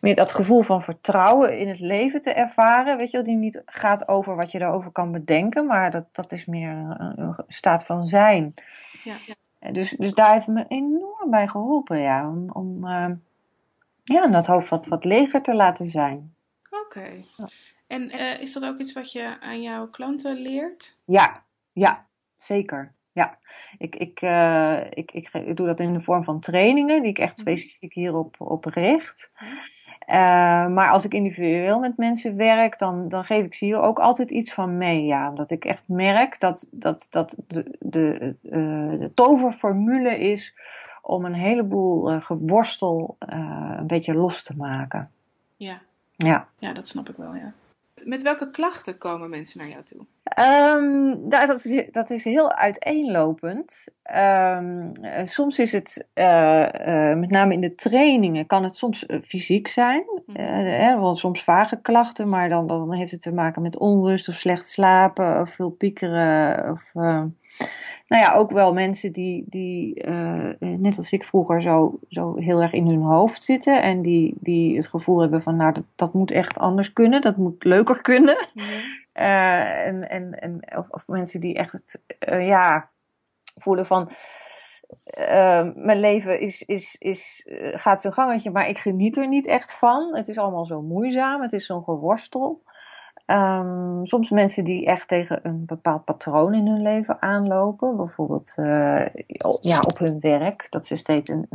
meer 0.00 0.14
dat 0.14 0.32
gevoel 0.32 0.62
van 0.62 0.82
vertrouwen 0.82 1.58
in 1.58 1.68
het 1.68 1.80
leven 1.80 2.20
te 2.20 2.32
ervaren. 2.32 2.96
Weet 2.96 3.10
je 3.10 3.16
wel, 3.16 3.26
die 3.26 3.36
niet 3.36 3.62
gaat 3.66 4.08
over 4.08 4.36
wat 4.36 4.50
je 4.50 4.58
daarover 4.58 4.90
kan 4.90 5.12
bedenken, 5.12 5.66
maar 5.66 5.90
dat, 5.90 6.04
dat 6.12 6.32
is 6.32 6.44
meer 6.44 6.70
een, 6.70 7.20
een 7.20 7.34
staat 7.48 7.84
van 7.84 8.06
zijn. 8.06 8.54
Ja, 9.02 9.16
Dus, 9.72 9.90
dus 9.90 10.14
daar 10.14 10.32
heeft 10.32 10.46
me 10.46 10.64
enorm 10.68 11.30
bij 11.30 11.48
geholpen, 11.48 11.98
ja. 11.98 12.28
Om, 12.28 12.50
om 12.52 12.86
eh, 12.86 13.10
ja, 14.04 14.24
om 14.24 14.32
dat 14.32 14.46
hoofd 14.46 14.68
wat, 14.68 14.86
wat 14.86 15.04
leger 15.04 15.42
te 15.42 15.54
laten 15.54 15.86
zijn. 15.86 16.34
Oké. 16.86 17.24
En 17.86 18.10
eh, 18.10 18.40
is 18.40 18.52
dat 18.52 18.64
ook 18.64 18.78
iets 18.78 18.92
wat 18.92 19.12
je 19.12 19.40
aan 19.40 19.62
jouw 19.62 19.88
klanten 19.88 20.36
leert? 20.36 20.96
Ja, 21.04 21.42
ja, 21.72 22.06
zeker. 22.44 22.92
Ja, 23.12 23.38
ik, 23.78 23.96
ik, 23.96 24.20
eh, 24.20 24.78
ik, 24.90 25.12
ik, 25.12 25.28
ik 25.32 25.56
doe 25.56 25.66
dat 25.66 25.80
in 25.80 25.92
de 25.92 26.00
vorm 26.00 26.24
van 26.24 26.40
trainingen, 26.40 27.02
die 27.02 27.10
ik 27.10 27.18
echt 27.18 27.32
Mhm. 27.38 27.40
specifiek 27.40 27.94
hierop 27.94 28.34
op 28.38 28.64
richt. 28.64 29.30
Ja. 29.38 29.46
Eh, 30.06 30.72
maar 30.72 30.90
als 30.90 31.04
ik 31.04 31.14
individueel 31.14 31.80
met 31.80 31.96
mensen 31.96 32.36
werk, 32.36 32.78
dan, 32.78 33.08
dan 33.08 33.24
geef 33.24 33.44
ik 33.44 33.54
ze 33.54 33.64
hier 33.64 33.80
ook 33.80 33.98
altijd 33.98 34.30
iets 34.30 34.54
van 34.54 34.76
mee. 34.78 35.04
Ja, 35.04 35.28
omdat 35.28 35.50
ik 35.50 35.64
echt 35.64 35.82
merk 35.88 36.40
dat, 36.40 36.68
dat, 36.70 37.06
dat 37.10 37.36
de, 37.48 37.76
de, 37.80 38.34
eh, 38.42 38.98
de 39.00 39.10
toverformule 39.14 40.18
is 40.18 40.54
om 41.02 41.24
een 41.24 41.34
heleboel 41.34 42.20
geworstel 42.20 43.16
een 43.18 43.86
beetje 43.86 44.14
los 44.14 44.42
te 44.42 44.56
maken. 44.56 45.10
Ja. 45.56 45.80
Ja. 46.16 46.48
ja, 46.58 46.72
dat 46.72 46.86
snap 46.88 47.08
ik 47.08 47.16
wel, 47.16 47.34
ja. 47.34 47.52
Met 48.04 48.22
welke 48.22 48.50
klachten 48.50 48.98
komen 48.98 49.30
mensen 49.30 49.58
naar 49.58 49.68
jou 49.68 49.82
toe? 49.82 50.06
Nou, 51.28 51.46
dat, 51.46 51.64
is, 51.64 51.86
dat 51.90 52.10
is 52.10 52.24
heel 52.24 52.52
uiteenlopend. 52.52 53.84
Ehm, 54.02 54.92
eh, 54.94 55.26
soms 55.26 55.58
is 55.58 55.72
het, 55.72 56.06
eh, 56.12 57.10
eh, 57.10 57.18
met 57.18 57.30
name 57.30 57.52
in 57.52 57.60
de 57.60 57.74
trainingen, 57.74 58.46
kan 58.46 58.62
het 58.62 58.76
soms 58.76 59.06
fysiek 59.24 59.68
zijn. 59.68 60.04
Mhm. 60.26 60.36
Eh, 60.36 60.46
hè, 60.78 61.00
wel 61.00 61.16
soms 61.16 61.44
vage 61.44 61.80
klachten, 61.82 62.28
maar 62.28 62.48
dan, 62.48 62.66
dan 62.66 62.92
heeft 62.92 63.10
het 63.10 63.22
te 63.22 63.32
maken 63.32 63.62
met 63.62 63.78
onrust 63.78 64.28
of 64.28 64.34
slecht 64.34 64.68
slapen 64.68 65.40
of 65.40 65.54
veel 65.54 65.70
piekeren. 65.70 66.70
Of, 66.70 66.92
nou 68.12 68.24
ja, 68.24 68.34
ook 68.34 68.50
wel 68.50 68.72
mensen 68.72 69.12
die, 69.12 69.44
die 69.48 69.94
eh, 70.02 70.48
eh, 70.48 70.56
net 70.60 70.96
als 70.96 71.12
ik 71.12 71.24
vroeger, 71.24 71.62
zo, 71.62 71.98
zo 72.08 72.36
heel 72.36 72.60
erg 72.60 72.72
in 72.72 72.86
hun 72.86 73.02
hoofd 73.02 73.42
zitten. 73.42 73.82
En 73.82 74.02
die, 74.02 74.34
die 74.40 74.76
het 74.76 74.86
gevoel 74.86 75.20
hebben 75.20 75.42
van, 75.42 75.56
nou, 75.56 75.72
dat, 75.72 75.84
dat 75.96 76.12
moet 76.12 76.30
echt 76.30 76.58
anders 76.58 76.92
kunnen. 76.92 77.20
Dat 77.20 77.36
moet 77.36 77.64
leuker 77.64 78.00
kunnen. 78.02 78.48
Eh, 79.12 79.86
en, 79.86 80.10
en, 80.10 80.40
en, 80.40 80.76
of, 80.76 80.86
of 80.90 81.08
mensen 81.08 81.40
die 81.40 81.54
echt 81.54 81.98
ja, 82.28 82.88
voelen 83.54 83.86
van 83.86 84.10
mijn 85.74 86.00
leven 86.00 86.40
is, 86.40 86.62
is, 86.62 86.96
is, 86.98 87.46
gaat 87.72 88.00
zijn 88.00 88.12
gangetje, 88.12 88.50
maar 88.50 88.68
ik 88.68 88.78
geniet 88.78 89.16
er 89.16 89.28
niet 89.28 89.46
echt 89.46 89.78
van. 89.78 90.16
Het 90.16 90.28
is 90.28 90.38
allemaal 90.38 90.64
zo 90.64 90.80
moeizaam, 90.80 91.42
het 91.42 91.52
is 91.52 91.66
zo'n 91.66 91.84
geworstel. 91.84 92.62
Ehm, 93.26 94.04
soms 94.04 94.30
mensen 94.30 94.64
die 94.64 94.86
echt 94.86 95.08
tegen 95.08 95.40
een 95.42 95.64
bepaald 95.66 96.04
patroon 96.04 96.54
in 96.54 96.66
hun 96.66 96.82
leven 96.82 97.22
aanlopen. 97.22 97.96
Bijvoorbeeld 97.96 98.52
eh, 98.56 99.06
ja, 99.60 99.78
op 99.78 99.98
hun 99.98 100.20
werk. 100.20 100.66
Dat 100.70 100.86
ze 100.86 100.96
steeds 100.96 101.28
een, 101.28 101.48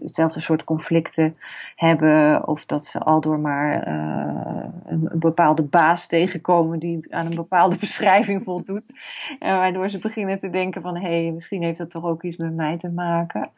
hetzelfde 0.00 0.40
soort 0.40 0.64
conflicten 0.64 1.34
hebben. 1.76 2.46
Of 2.48 2.66
dat 2.66 2.84
ze 2.84 2.98
aldoor 2.98 3.40
maar 3.40 3.82
eh, 3.82 4.64
een, 4.86 5.10
bepaalde 5.14 5.62
baas 5.62 6.06
tegenkomen 6.06 6.78
die 6.78 7.14
aan 7.14 7.26
een 7.26 7.34
bepaalde 7.34 7.76
beschrijving 7.86 8.44
voldoet. 8.44 8.98
En 9.38 9.56
waardoor 9.56 9.90
ze 9.90 9.98
beginnen 9.98 10.38
te 10.38 10.50
denken 10.50 10.82
van... 10.82 10.96
hé, 10.96 11.22
hey, 11.22 11.32
misschien 11.32 11.62
heeft 11.62 11.78
dat 11.78 11.90
toch 11.90 12.04
ook 12.04 12.22
iets 12.22 12.36
met 12.36 12.54
mij 12.54 12.76
te 12.76 12.90
maken. 12.90 13.50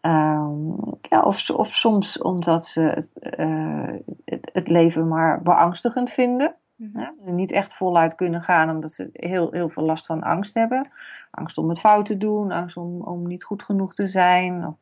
Ehm, 0.00 0.70
ja, 1.02 1.22
of, 1.22 1.50
of 1.50 1.74
soms 1.74 2.22
omdat 2.22 2.64
ze 2.64 2.80
het, 2.80 3.10
eh, 3.20 4.64
leven 4.64 5.08
maar 5.08 5.42
beangstigend 5.42 6.10
vinden. 6.10 6.54
Mhm. 6.76 7.00
Ja, 7.00 7.12
niet 7.24 7.52
echt 7.52 7.74
voluit 7.74 8.14
kunnen 8.14 8.42
gaan 8.42 8.70
omdat 8.70 8.92
ze 8.92 9.10
heel, 9.12 9.50
heel 9.52 9.68
veel 9.68 9.82
last 9.84 10.06
van 10.06 10.22
angst 10.22 10.54
hebben. 10.54 10.90
Angst 11.30 11.58
om 11.58 11.68
het 11.68 11.80
fout 11.80 12.06
te 12.06 12.16
doen, 12.16 12.52
angst 12.52 12.76
om, 12.76 13.00
om 13.02 13.26
niet 13.26 13.44
goed 13.44 13.62
genoeg 13.62 13.94
te 13.94 14.06
zijn. 14.06 14.66
Of 14.66 14.74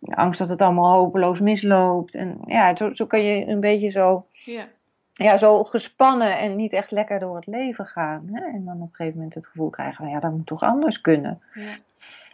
angst 0.00 0.38
dat 0.38 0.48
het 0.48 0.62
allemaal 0.62 0.94
hopeloos 0.94 1.40
misloopt. 1.40 2.14
En 2.14 2.38
ja, 2.46 2.76
zo, 2.76 2.94
zo 2.94 3.06
kan 3.06 3.20
je 3.22 3.46
een 3.46 3.60
beetje 3.60 3.90
zo, 3.90 4.26
Ja. 4.32 4.66
ja, 5.12 5.36
zo 5.36 5.64
gespannen 5.64 6.38
en 6.38 6.56
niet 6.56 6.72
echt 6.72 6.90
lekker 6.90 7.18
door 7.18 7.36
het 7.36 7.46
leven 7.46 7.86
gaan. 7.86 8.28
Hè? 8.32 8.44
En 8.44 8.64
dan 8.64 8.74
op 8.74 8.88
een 8.88 8.94
gegeven 8.94 9.16
moment 9.18 9.34
het 9.34 9.46
gevoel 9.46 9.70
krijgen 9.70 9.96
van 9.96 10.08
ja, 10.08 10.20
dat 10.20 10.32
moet 10.32 10.46
toch 10.46 10.62
anders 10.62 11.00
kunnen. 11.00 11.42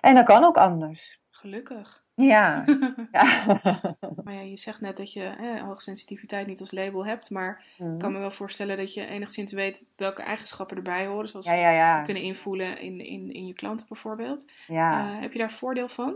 En 0.00 0.14
dat 0.14 0.24
kan 0.24 0.44
ook 0.44 0.56
anders. 0.56 1.18
gelukkig. 1.30 1.99
Ja. 2.14 2.64
ja. 3.12 3.44
maar 4.24 4.34
ja, 4.34 4.40
je 4.40 4.56
zegt 4.56 4.80
net 4.80 4.96
dat 4.96 5.12
je 5.12 5.20
hè, 5.20 5.60
hoogsensitiviteit 5.60 6.46
niet 6.46 6.60
als 6.60 6.70
label 6.70 7.06
hebt, 7.06 7.30
maar 7.30 7.62
Mhm. 7.78 7.92
ik 7.92 7.98
kan 7.98 8.12
me 8.12 8.18
wel 8.18 8.30
voorstellen 8.30 8.76
dat 8.76 8.94
je 8.94 9.06
enigszins 9.06 9.52
weet 9.52 9.86
welke 9.96 10.22
eigenschappen 10.22 10.76
erbij 10.76 11.06
horen, 11.06 11.28
zoals 11.28 11.46
ja, 11.46 11.54
ja, 11.54 11.70
ja. 11.70 12.02
kunnen 12.02 12.22
invoelen 12.22 12.78
in, 12.80 13.00
in, 13.06 13.32
in 13.32 13.46
je 13.46 13.54
klanten 13.54 13.86
bijvoorbeeld. 13.88 14.44
ja. 14.66 15.14
Eh, 15.14 15.20
heb 15.20 15.32
je 15.32 15.38
daar 15.38 15.52
voordeel 15.52 15.88
van? 15.88 16.14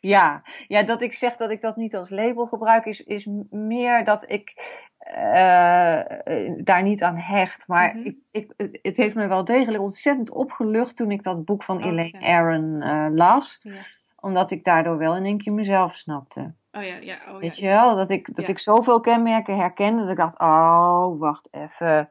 Ja, 0.00 0.42
ja, 0.68 0.82
dat 0.82 1.02
ik 1.02 1.12
zeg 1.14 1.36
dat 1.36 1.50
ik 1.50 1.60
dat 1.60 1.76
niet 1.76 1.96
als 1.96 2.10
label 2.10 2.46
gebruik, 2.46 2.84
is, 2.84 3.00
is 3.00 3.28
meer 3.50 4.04
dat 4.04 4.30
ik 4.30 4.54
eh, 4.98 5.98
eh, 6.26 6.52
daar 6.64 6.82
niet 6.82 7.02
aan 7.02 7.16
hecht. 7.16 7.66
Maar 7.68 7.94
Mhm. 7.96 8.06
ik, 8.06 8.16
ik, 8.30 8.52
het, 8.56 8.78
het 8.82 8.96
heeft 8.96 9.14
me 9.14 9.26
wel 9.26 9.44
degelijk 9.44 9.82
ontzettend 9.82 10.30
opgelucht 10.30 10.96
toen 10.96 11.10
ik 11.10 11.22
dat 11.22 11.44
boek 11.44 11.62
van 11.62 11.76
Oh, 11.76 11.84
Elaine 11.86 12.20
ja. 12.20 12.38
Aron 12.38 12.82
eh, 12.82 13.06
las. 13.10 13.58
Ja. 13.62 13.72
Omdat 14.20 14.50
ik 14.50 14.64
daardoor 14.64 14.98
wel 14.98 15.16
in 15.16 15.24
één 15.24 15.38
keer 15.38 15.52
mezelf 15.52 15.94
snapte. 15.94 16.52
Oh 16.72 16.82
ja, 16.82 16.96
ja. 16.96 17.18
Oh, 17.28 17.38
Weet 17.38 17.56
ja, 17.56 17.68
je 17.68 17.74
wel? 17.74 17.96
Dat 17.96 18.10
ik, 18.10 18.34
dat 18.34 18.46
Ja. 18.46 18.52
ik 18.52 18.58
zoveel 18.58 19.00
kenmerken 19.00 19.56
herkende 19.56 20.00
dat 20.00 20.10
ik 20.10 20.16
dacht, 20.16 20.38
oh, 20.38 21.18
wacht 21.18 21.48
even. 21.50 22.10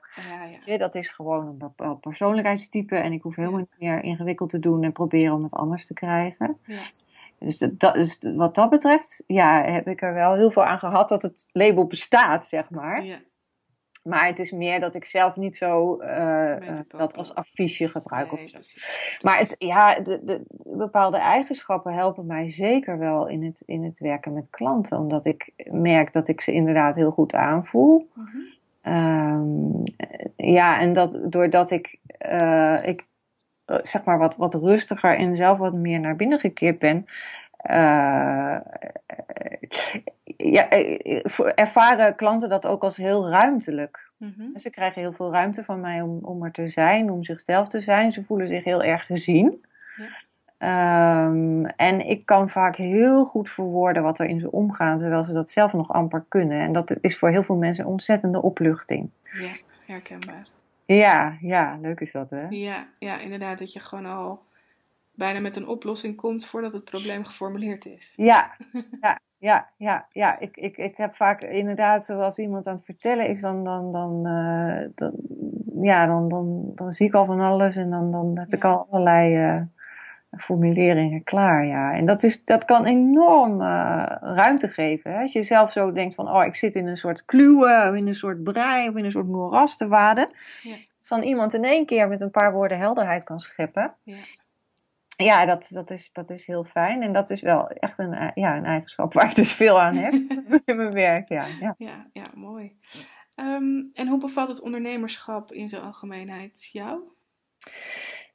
Ja, 0.66 0.78
Dat 0.78 0.96
is 0.96 1.10
gewoon 1.10 1.48
een 1.48 1.58
bepaald 1.58 2.00
persoonlijkheidstype 2.00 2.96
en 2.96 3.12
ik 3.12 3.22
hoef 3.22 3.36
helemaal 3.36 3.60
niet 3.60 3.75
meer 3.78 4.04
ingewikkeld 4.04 4.50
te 4.50 4.60
doen 4.60 4.84
en 4.84 4.92
proberen 4.92 5.34
om 5.34 5.44
het 5.44 5.54
anders 5.54 5.88
te 5.88 5.94
krijgen. 5.94 6.58
Ja. 6.66 6.80
Dus, 7.39 7.58
dat, 7.58 7.80
dat, 7.80 7.94
dus 7.94 8.20
wat 8.36 8.56
dat 8.56 8.70
betreft, 8.70 9.24
ja, 9.28 9.63
heb 9.63 9.88
ik 9.88 10.01
er 10.01 10.13
wel 10.13 10.34
heel 10.34 10.51
veel 10.51 10.66
aan 10.66 10.80
gehad 10.80 11.10
dat 11.10 11.22
het 11.22 11.46
label 11.51 11.88
bestaat, 11.88 12.48
zeg 12.48 12.70
maar. 12.70 13.04
Maar 14.10 14.28
het 14.28 14.39
is 14.39 14.51
meer 14.51 14.80
dat 14.80 14.96
ik 14.96 15.06
zelf 15.06 15.36
niet 15.36 15.56
zo 15.56 15.98
eh, 15.98 16.70
eh, 16.70 16.80
dat 16.88 17.18
als 17.18 17.36
affiche 17.36 17.89
gebruik 17.89 18.32
Nee, 18.32 18.42
of 18.44 18.50
zo. 18.50 18.54
precies. 18.54 19.20
Maar 19.22 19.39
het, 19.39 19.56
ja, 19.58 20.00
de, 20.00 20.20
de, 20.24 20.44
bepaalde 20.63 21.18
eigenschappen 21.18 21.94
helpen 21.94 22.25
mij 22.25 22.51
zeker 22.51 22.98
wel 22.98 23.28
in 23.28 23.44
het, 23.44 23.63
in 23.66 23.84
het 23.84 24.00
werken 24.00 24.34
met 24.34 24.50
klanten. 24.50 24.98
Omdat 24.98 25.25
ik 25.25 25.51
merk 25.72 26.13
dat 26.13 26.28
ik 26.28 26.42
ze 26.42 26.51
inderdaad 26.51 26.96
heel 26.96 27.12
goed 27.12 27.34
aanvoel. 27.34 28.10
Mhm. 28.13 28.38
Ehm, 28.82 29.84
ja, 30.36 30.80
en 30.80 30.94
dat 30.94 31.20
doordat 31.24 31.72
ik, 31.72 32.00
eh, 32.18 32.88
ik 32.88 33.08
zeg 33.66 34.04
maar 34.04 34.18
wat, 34.18 34.36
wat 34.36 34.54
rustiger 34.54 35.18
en 35.18 35.36
zelf 35.36 35.58
wat 35.58 35.74
meer 35.74 36.00
naar 36.00 36.16
binnen 36.16 36.39
gekeerd 36.39 36.80
ben, 36.80 37.06
ja, 40.38 40.70
eh, 40.70 41.22
ervaren 41.56 42.16
klanten 42.16 42.50
dat 42.50 42.66
ook 42.66 42.84
als 42.84 42.98
heel 42.98 43.30
ruimtelijk. 43.30 44.08
Mhm. 44.18 44.58
Ze 44.58 44.70
krijgen 44.70 45.01
heel 45.01 45.13
veel 45.13 45.32
ruimte 45.32 45.63
van 45.63 45.80
mij 45.80 46.01
om, 46.01 46.20
om 46.22 46.44
er 46.44 46.51
te 46.51 46.68
zijn, 46.68 47.12
om 47.12 47.24
zichzelf 47.24 47.68
te 47.68 47.80
zijn. 47.80 48.12
Ze 48.12 48.24
voelen 48.24 48.48
zich 48.48 48.63
heel 48.63 48.84
erg 48.84 49.06
gezien. 49.06 49.66
Ja. 49.96 50.08
Ehm, 50.58 51.66
en 51.66 52.10
ik 52.10 52.25
kan 52.25 52.50
vaak 52.50 52.75
heel 52.75 53.25
goed 53.25 53.50
verwoorden 53.50 54.04
wat 54.04 54.20
er 54.20 54.25
in 54.25 54.39
ze 54.39 54.51
omgaat, 54.51 55.00
terwijl 55.00 55.24
ze 55.24 55.34
dat 55.34 55.50
zelf 55.50 55.74
nog 55.74 55.92
amper 55.92 56.25
kunnen. 56.28 56.62
En 56.62 56.74
dat 56.74 56.98
is 57.01 57.18
voor 57.18 57.30
heel 57.30 57.44
veel 57.44 57.56
mensen 57.56 57.86
een 57.86 57.92
ontzettende 57.92 58.42
opluchting. 58.42 59.10
Ja, 59.24 59.51
herkenbaar. 59.86 60.48
Ja, 60.86 61.38
ja, 61.42 61.78
leuk 61.82 62.00
is 62.00 62.12
dat, 62.12 62.30
hè? 62.30 62.46
Ja, 62.50 62.88
ja, 63.00 63.20
inderdaad, 63.20 63.60
dat 63.60 63.74
je 63.74 63.80
gewoon 63.80 64.06
al 64.06 64.42
bijna 65.19 65.39
met 65.39 65.55
een 65.55 65.67
oplossing 65.67 66.15
komt 66.15 66.45
voordat 66.45 66.73
het 66.73 66.83
probleem 66.83 67.25
geformuleerd 67.25 67.85
is. 67.85 68.13
Ja, 68.15 68.55
ja, 69.01 69.19
ja, 69.38 69.69
ja, 69.77 70.07
ja. 70.11 70.39
Ik, 70.39 70.57
ik, 70.57 70.77
ik 70.77 70.97
heb 70.97 71.15
vaak 71.15 71.41
inderdaad, 71.41 72.05
zoals 72.05 72.38
iemand 72.38 72.67
aan 72.67 72.75
het 72.75 72.85
vertellen 72.85 73.27
is, 73.27 73.41
dan, 73.41 73.63
dan, 73.63 73.91
dan, 73.91 74.25
eh, 74.25 74.88
dan, 74.95 75.13
ja, 75.81 76.05
dan, 76.05 76.29
dan, 76.29 76.71
dan 76.75 76.93
zie 76.93 77.07
ik 77.07 77.13
al 77.13 77.25
van 77.25 77.39
alles 77.39 77.75
en 77.75 77.89
dan, 77.89 78.11
dan 78.11 78.38
heb 78.38 78.53
ik 78.53 78.63
al 78.63 78.88
allerlei 78.89 79.35
eh, 79.35 79.61
formuleringen 80.38 81.23
klaar, 81.23 81.65
ja. 81.65 81.93
En 81.93 82.05
dat, 82.05 82.23
is, 82.23 82.43
dat 82.45 82.65
kan 82.65 82.85
enorm 82.85 83.61
eh, 83.61 84.05
ruimte 84.19 84.67
geven. 84.67 85.11
Hè? 85.11 85.21
Als 85.21 85.33
je 85.33 85.43
zelf 85.43 85.71
zo 85.71 85.91
denkt 85.91 86.15
van, 86.15 86.29
oh, 86.29 86.45
ik 86.45 86.55
zit 86.55 86.75
in 86.75 86.88
een 86.88 86.97
soort 86.97 87.25
kluwen, 87.25 87.89
of 87.89 87.95
in 87.95 88.07
een 88.07 88.13
soort 88.13 88.43
brei, 88.43 88.89
of 88.89 88.95
in 88.95 89.05
een 89.05 89.11
soort 89.11 89.27
moeras 89.27 89.77
te 89.77 89.88
waden. 89.88 90.29
Ja. 90.61 90.75
Als 90.97 91.07
dan 91.07 91.21
iemand 91.21 91.53
in 91.53 91.63
één 91.63 91.85
keer 91.85 92.07
met 92.07 92.21
een 92.21 92.31
paar 92.31 92.53
woorden 92.53 92.77
helderheid 92.77 93.23
kan 93.23 93.39
scheppen. 93.39 93.93
Ja. 94.03 94.15
Ja, 95.23 95.45
dat, 95.45 95.67
dat, 95.69 95.91
is, 95.91 96.09
dat 96.11 96.29
is 96.29 96.45
heel 96.45 96.63
fijn. 96.63 97.01
En 97.01 97.13
dat 97.13 97.29
is 97.29 97.41
wel 97.41 97.67
echt 97.67 97.99
een, 97.99 98.13
eh, 98.13 98.29
ja, 98.33 98.57
een 98.57 98.65
eigenschap 98.65 99.13
waar 99.13 99.29
ik 99.29 99.35
dus 99.35 99.53
veel 99.53 99.81
aan 99.81 99.95
heb 99.95 100.13
in 100.65 100.75
mijn 100.75 100.93
werk. 100.93 101.29
Ja, 101.29 101.45
ja. 101.59 101.75
Ja, 101.77 102.07
ja, 102.13 102.25
mooi. 102.33 102.79
Ehm, 103.35 103.81
en 103.93 104.07
hoe 104.07 104.19
bevalt 104.19 104.47
het 104.47 104.61
ondernemerschap 104.61 105.51
in 105.51 105.69
zijn 105.69 105.81
algemeenheid 105.81 106.69
jou? 106.71 107.01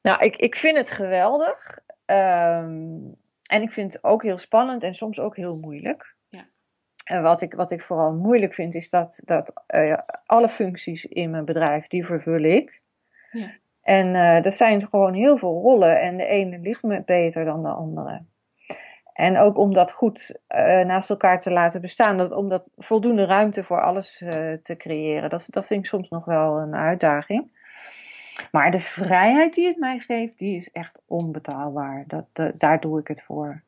Nou, 0.02 0.24
ik, 0.24 0.36
ik 0.36 0.56
vind 0.56 0.76
het 0.76 0.90
geweldig. 0.90 1.78
Ehm, 2.04 2.96
en 3.46 3.62
ik 3.62 3.70
vind 3.70 3.92
het 3.92 4.04
ook 4.04 4.22
heel 4.22 4.38
spannend 4.38 4.82
en 4.82 4.94
soms 4.94 5.18
ook 5.18 5.36
heel 5.36 5.56
moeilijk. 5.56 6.14
Ja. 6.28 6.46
En 7.04 7.22
wat 7.22 7.40
ik, 7.40 7.54
wat 7.54 7.70
ik 7.70 7.82
vooral 7.82 8.12
moeilijk 8.12 8.54
vind, 8.54 8.74
is 8.74 8.90
dat, 8.90 9.20
dat 9.24 9.52
eh, 9.66 9.98
alle 10.26 10.48
functies 10.48 11.04
in 11.04 11.30
mijn 11.30 11.44
bedrijf, 11.44 11.86
die 11.86 12.04
vervul 12.04 12.42
ik. 12.42 12.82
Ja. 13.30 13.50
En 13.84 14.14
eh 14.14 14.44
er 14.44 14.52
zijn 14.52 14.88
gewoon 14.88 15.14
heel 15.14 15.38
veel 15.38 15.60
rollen 15.62 16.00
en 16.00 16.16
de 16.16 16.26
ene 16.26 16.58
ligt 16.58 16.82
me 16.82 17.02
beter 17.04 17.44
dan 17.44 17.62
de 17.62 17.68
andere. 17.68 18.22
En 19.12 19.38
ook 19.38 19.58
om 19.58 19.72
dat 19.72 19.92
goed 19.92 20.38
eh, 20.46 20.80
naast 20.80 21.10
elkaar 21.10 21.40
te 21.40 21.50
laten 21.50 21.80
bestaan, 21.80 22.16
dat, 22.16 22.32
om 22.32 22.48
dat 22.48 22.70
voldoende 22.76 23.24
ruimte 23.24 23.64
voor 23.64 23.82
alles 23.82 24.20
eh, 24.20 24.52
te 24.52 24.76
creëren, 24.76 25.30
dat, 25.30 25.46
dat 25.46 25.66
vind 25.66 25.80
ik 25.80 25.86
soms 25.86 26.08
nog 26.08 26.24
wel 26.24 26.58
een 26.58 26.74
uitdaging. 26.74 27.62
Maar 28.50 28.70
de 28.70 28.80
vrijheid 28.80 29.54
die 29.54 29.66
het 29.66 29.76
mij 29.76 29.98
geeft, 29.98 30.38
die 30.38 30.56
is 30.56 30.70
echt 30.72 30.98
onbetaalbaar. 31.06 32.04
Dat, 32.06 32.52
daar 32.58 32.80
doe 32.80 33.00
ik 33.00 33.08
het 33.08 33.22
voor. 33.22 33.62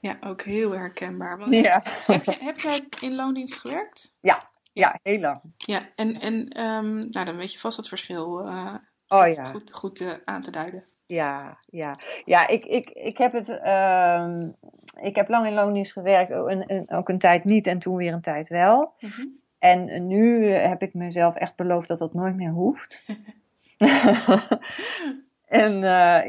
Ja, 0.00 0.16
ook 0.20 0.42
heel 0.42 0.72
herkenbaar. 0.72 1.38
Want 1.38 1.50
Ja, 1.50 1.82
heb, 2.06 2.24
je, 2.24 2.36
heb 2.44 2.58
jij 2.58 2.80
in 3.00 3.14
loondienst 3.14 3.58
gewerkt? 3.58 4.14
ja 4.20 4.38
heel 5.02 5.20
lang. 5.20 5.38
Ja, 5.56 5.80
en, 5.94 6.20
en 6.20 6.48
ehm, 6.48 6.94
nou, 6.96 7.24
dan 7.24 7.36
weet 7.36 7.52
je 7.52 7.58
vast 7.58 7.76
het 7.76 7.88
verschil 7.88 8.40
eh, 8.46 8.74
Oh 9.08 9.22
goed, 9.22 9.36
ja. 9.36 9.44
goed, 9.44 9.72
goed 9.72 10.00
eh, 10.00 10.12
aan 10.24 10.42
te 10.42 10.50
duiden. 10.50 10.84
Ja, 11.06 11.58
ja. 11.66 11.94
ja 12.24 12.46
ik, 12.48 12.64
ik, 12.64 12.90
ik 12.90 13.18
heb 13.18 13.32
het. 13.32 13.48
ehm, 13.48 14.48
ik 15.00 15.16
heb 15.16 15.28
lang 15.28 15.46
in 15.46 15.52
loondienst 15.54 15.92
gewerkt, 15.92 16.32
ook 16.32 16.48
een, 16.50 16.64
een- 16.72 16.90
ook 16.90 17.08
een 17.08 17.18
tijd 17.18 17.44
niet 17.44 17.66
en 17.66 17.78
toen 17.78 17.96
weer 17.96 18.12
een 18.12 18.20
tijd 18.20 18.48
wel. 18.48 18.92
Mhm. 19.00 19.26
En 19.58 20.06
nu 20.06 20.52
eh, 20.52 20.68
heb 20.68 20.82
ik 20.82 20.94
mezelf 20.94 21.34
echt 21.36 21.56
beloofd 21.56 21.88
dat 21.88 21.98
dat 21.98 22.14
nooit 22.14 22.36
meer 22.36 22.50
hoeft. 22.50 23.04
en 25.46 25.78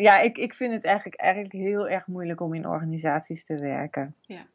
ja, 0.01 0.19
ik, 0.19 0.37
ik 0.37 0.53
vind 0.53 0.73
het 0.73 0.83
eigenlijk, 0.85 1.15
eigenlijk 1.21 1.53
heel 1.53 1.89
erg 1.89 2.07
moeilijk 2.07 2.41
om 2.41 2.53
in 2.53 2.67
organisaties 2.67 3.45
te 3.45 3.55
werken. 3.55 4.15
Ja. 4.21 4.45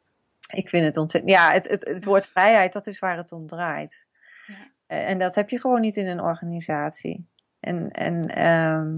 Ik 0.53 0.69
vind 0.69 0.85
het 0.85 0.97
ontzettend. 0.97 1.33
Ja, 1.33 1.51
het, 1.51 1.69
het, 1.69 1.85
het 1.85 2.05
woord 2.05 2.27
vrijheid, 2.27 2.73
dat 2.73 2.87
is 2.87 2.99
waar 2.99 3.17
het 3.17 3.31
om 3.31 3.47
draait. 3.47 4.07
Ja. 4.47 4.53
Eh, 4.87 5.09
En 5.09 5.19
dat 5.19 5.35
heb 5.35 5.49
je 5.49 5.59
gewoon 5.59 5.81
niet 5.81 5.97
in 5.97 6.07
een 6.07 6.21
organisatie. 6.21 7.27
En, 7.59 7.91
en 7.91 8.27
ehm, 8.27 8.97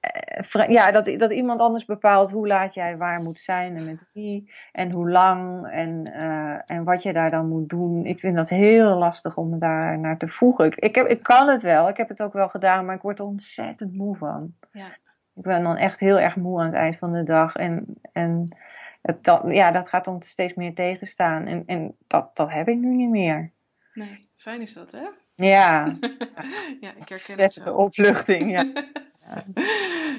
eh, 0.00 0.68
ja, 0.68 0.90
dat, 0.90 1.14
dat 1.18 1.32
iemand 1.32 1.60
anders 1.60 1.84
bepaalt 1.84 2.30
hoe 2.30 2.46
laat 2.46 2.74
jij 2.74 2.96
waar 2.96 3.20
moet 3.20 3.40
zijn 3.40 3.76
en 3.76 3.84
met 3.84 4.06
wie 4.12 4.52
en 4.72 4.92
hoe 4.92 5.10
lang 5.10 5.66
en, 5.70 6.04
eh, 6.04 6.58
en 6.64 6.84
wat 6.84 7.02
je 7.02 7.12
daar 7.12 7.30
dan 7.30 7.48
moet 7.48 7.68
doen. 7.68 8.04
Ik 8.04 8.20
vind 8.20 8.36
dat 8.36 8.48
heel 8.48 8.98
lastig 8.98 9.36
om 9.36 9.48
me 9.48 9.56
daar 9.56 9.98
naar 9.98 10.18
te 10.18 10.28
voegen. 10.28 10.66
Ik, 10.66 10.74
ik, 10.74 10.94
heb, 10.94 11.06
ik 11.06 11.22
kan 11.22 11.48
het 11.48 11.62
wel, 11.62 11.88
ik 11.88 11.96
heb 11.96 12.08
het 12.08 12.22
ook 12.22 12.32
wel 12.32 12.48
gedaan, 12.48 12.84
maar 12.84 12.94
ik 12.94 13.02
word 13.02 13.18
er 13.18 13.24
ontzettend 13.24 13.94
moe 13.94 14.16
van. 14.16 14.54
Ja. 14.72 14.88
Ik 15.34 15.44
ben 15.44 15.62
dan 15.62 15.76
echt 15.76 16.00
heel 16.00 16.20
erg 16.20 16.36
moe 16.36 16.60
aan 16.60 16.66
het 16.66 16.74
eind 16.74 16.96
van 16.96 17.12
de 17.12 17.22
dag 17.22 17.56
en, 17.56 17.86
en 18.12 18.56
het, 19.02 19.24
dat, 19.24 19.42
ja, 19.48 19.70
dat 19.70 19.88
gaat 19.88 20.04
dan 20.04 20.22
steeds 20.22 20.54
meer 20.54 20.74
tegenstaan 20.74 21.46
en, 21.46 21.62
en 21.66 21.96
dat, 22.06 22.36
dat 22.36 22.50
heb 22.50 22.68
ik 22.68 22.76
nu 22.76 22.94
niet 22.94 23.10
meer. 23.10 23.52
Nee, 23.94 24.28
fijn 24.36 24.60
is 24.60 24.72
dat, 24.72 24.92
hè? 24.92 25.06
Ja, 25.34 25.84
ja, 26.80 26.90
ik 26.96 27.08
herken 27.08 27.40
het 27.40 27.52
zo. 27.52 27.74
opluchting. 27.74 28.50
Ja. 28.50 28.72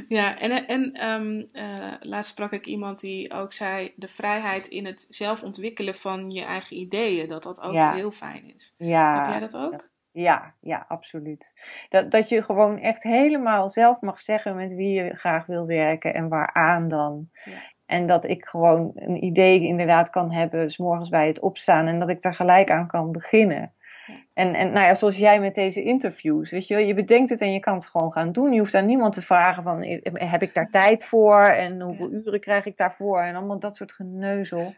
Ja, 0.08 0.38
en, 0.40 0.68
en 0.68 0.94
ehm, 0.94 1.40
eh, 1.52 1.94
laatst 2.00 2.32
sprak 2.32 2.52
ik 2.52 2.66
iemand 2.66 3.00
die 3.00 3.34
ook 3.34 3.54
zei: 3.54 3.94
de 3.96 4.08
vrijheid 4.08 4.68
in 4.68 4.86
het 4.86 5.06
zelf 5.10 5.44
ontwikkelen 5.44 5.96
van 5.96 6.32
je 6.32 6.44
eigen 6.44 6.78
ideeën, 6.78 7.28
dat 7.28 7.44
dat 7.44 7.62
ook 7.62 7.74
Ja. 7.74 7.94
heel 7.94 8.12
fijn 8.12 8.54
is. 8.56 8.74
Ja. 8.78 9.22
Heb 9.22 9.30
jij 9.32 9.40
dat 9.40 9.56
ook? 9.58 9.90
Ja, 10.12 10.54
ja, 10.62 10.86
absoluut. 10.88 11.54
Dat, 11.90 12.12
dat 12.12 12.30
je 12.30 12.44
gewoon 12.44 12.80
echt 12.80 13.04
helemaal 13.04 13.70
zelf 13.70 14.02
mag 14.02 14.22
zeggen 14.22 14.56
met 14.56 14.74
wie 14.74 14.92
je 15.04 15.16
graag 15.16 15.46
wil 15.46 15.66
werken 15.66 16.14
en 16.14 16.28
waaraan 16.30 16.88
dan. 16.88 17.30
Ja. 17.44 17.52
En 17.90 18.08
dat 18.08 18.26
ik 18.26 18.46
gewoon 18.46 18.92
een 18.96 19.24
idee 19.24 19.62
inderdaad 19.62 20.10
kan 20.10 20.32
hebben, 20.32 20.72
s 20.72 20.78
morgens 20.78 21.10
bij 21.10 21.28
het 21.28 21.40
opstaan, 21.40 21.88
en 21.88 22.00
dat 22.00 22.10
ik 22.10 22.22
daar 22.22 22.36
gelijk 22.36 22.72
aan 22.72 22.88
kan 22.88 23.12
beginnen. 23.12 23.74
Ja. 24.06 24.14
En, 24.34 24.54
en 24.54 24.72
nou 24.72 24.86
ja, 24.86 24.96
zoals 24.96 25.18
jij 25.18 25.40
met 25.40 25.56
deze 25.56 25.84
interviews, 25.84 26.52
weet 26.52 26.68
je 26.68 26.76
wel, 26.76 26.84
je 26.84 26.94
bedenkt 26.94 27.30
het 27.30 27.42
en 27.42 27.54
je 27.54 27.60
kan 27.60 27.74
het 27.74 27.86
gewoon 27.86 28.12
gaan 28.12 28.32
doen. 28.32 28.54
Je 28.54 28.60
hoeft 28.60 28.76
aan 28.76 28.86
niemand 28.86 29.14
te 29.14 29.22
vragen 29.22 29.64
van, 29.64 29.84
heb 30.14 30.42
ik 30.42 30.54
daar 30.54 30.70
tijd 30.82 31.06
voor 31.06 31.42
en 31.42 31.82
hoeveel 31.82 32.12
uren 32.12 32.40
krijg 32.40 32.66
ik 32.66 32.78
daarvoor 32.78 33.22
en 33.22 33.36
allemaal 33.36 33.60
dat 33.60 33.76
soort 33.76 33.92
geneuzel. 33.92 34.74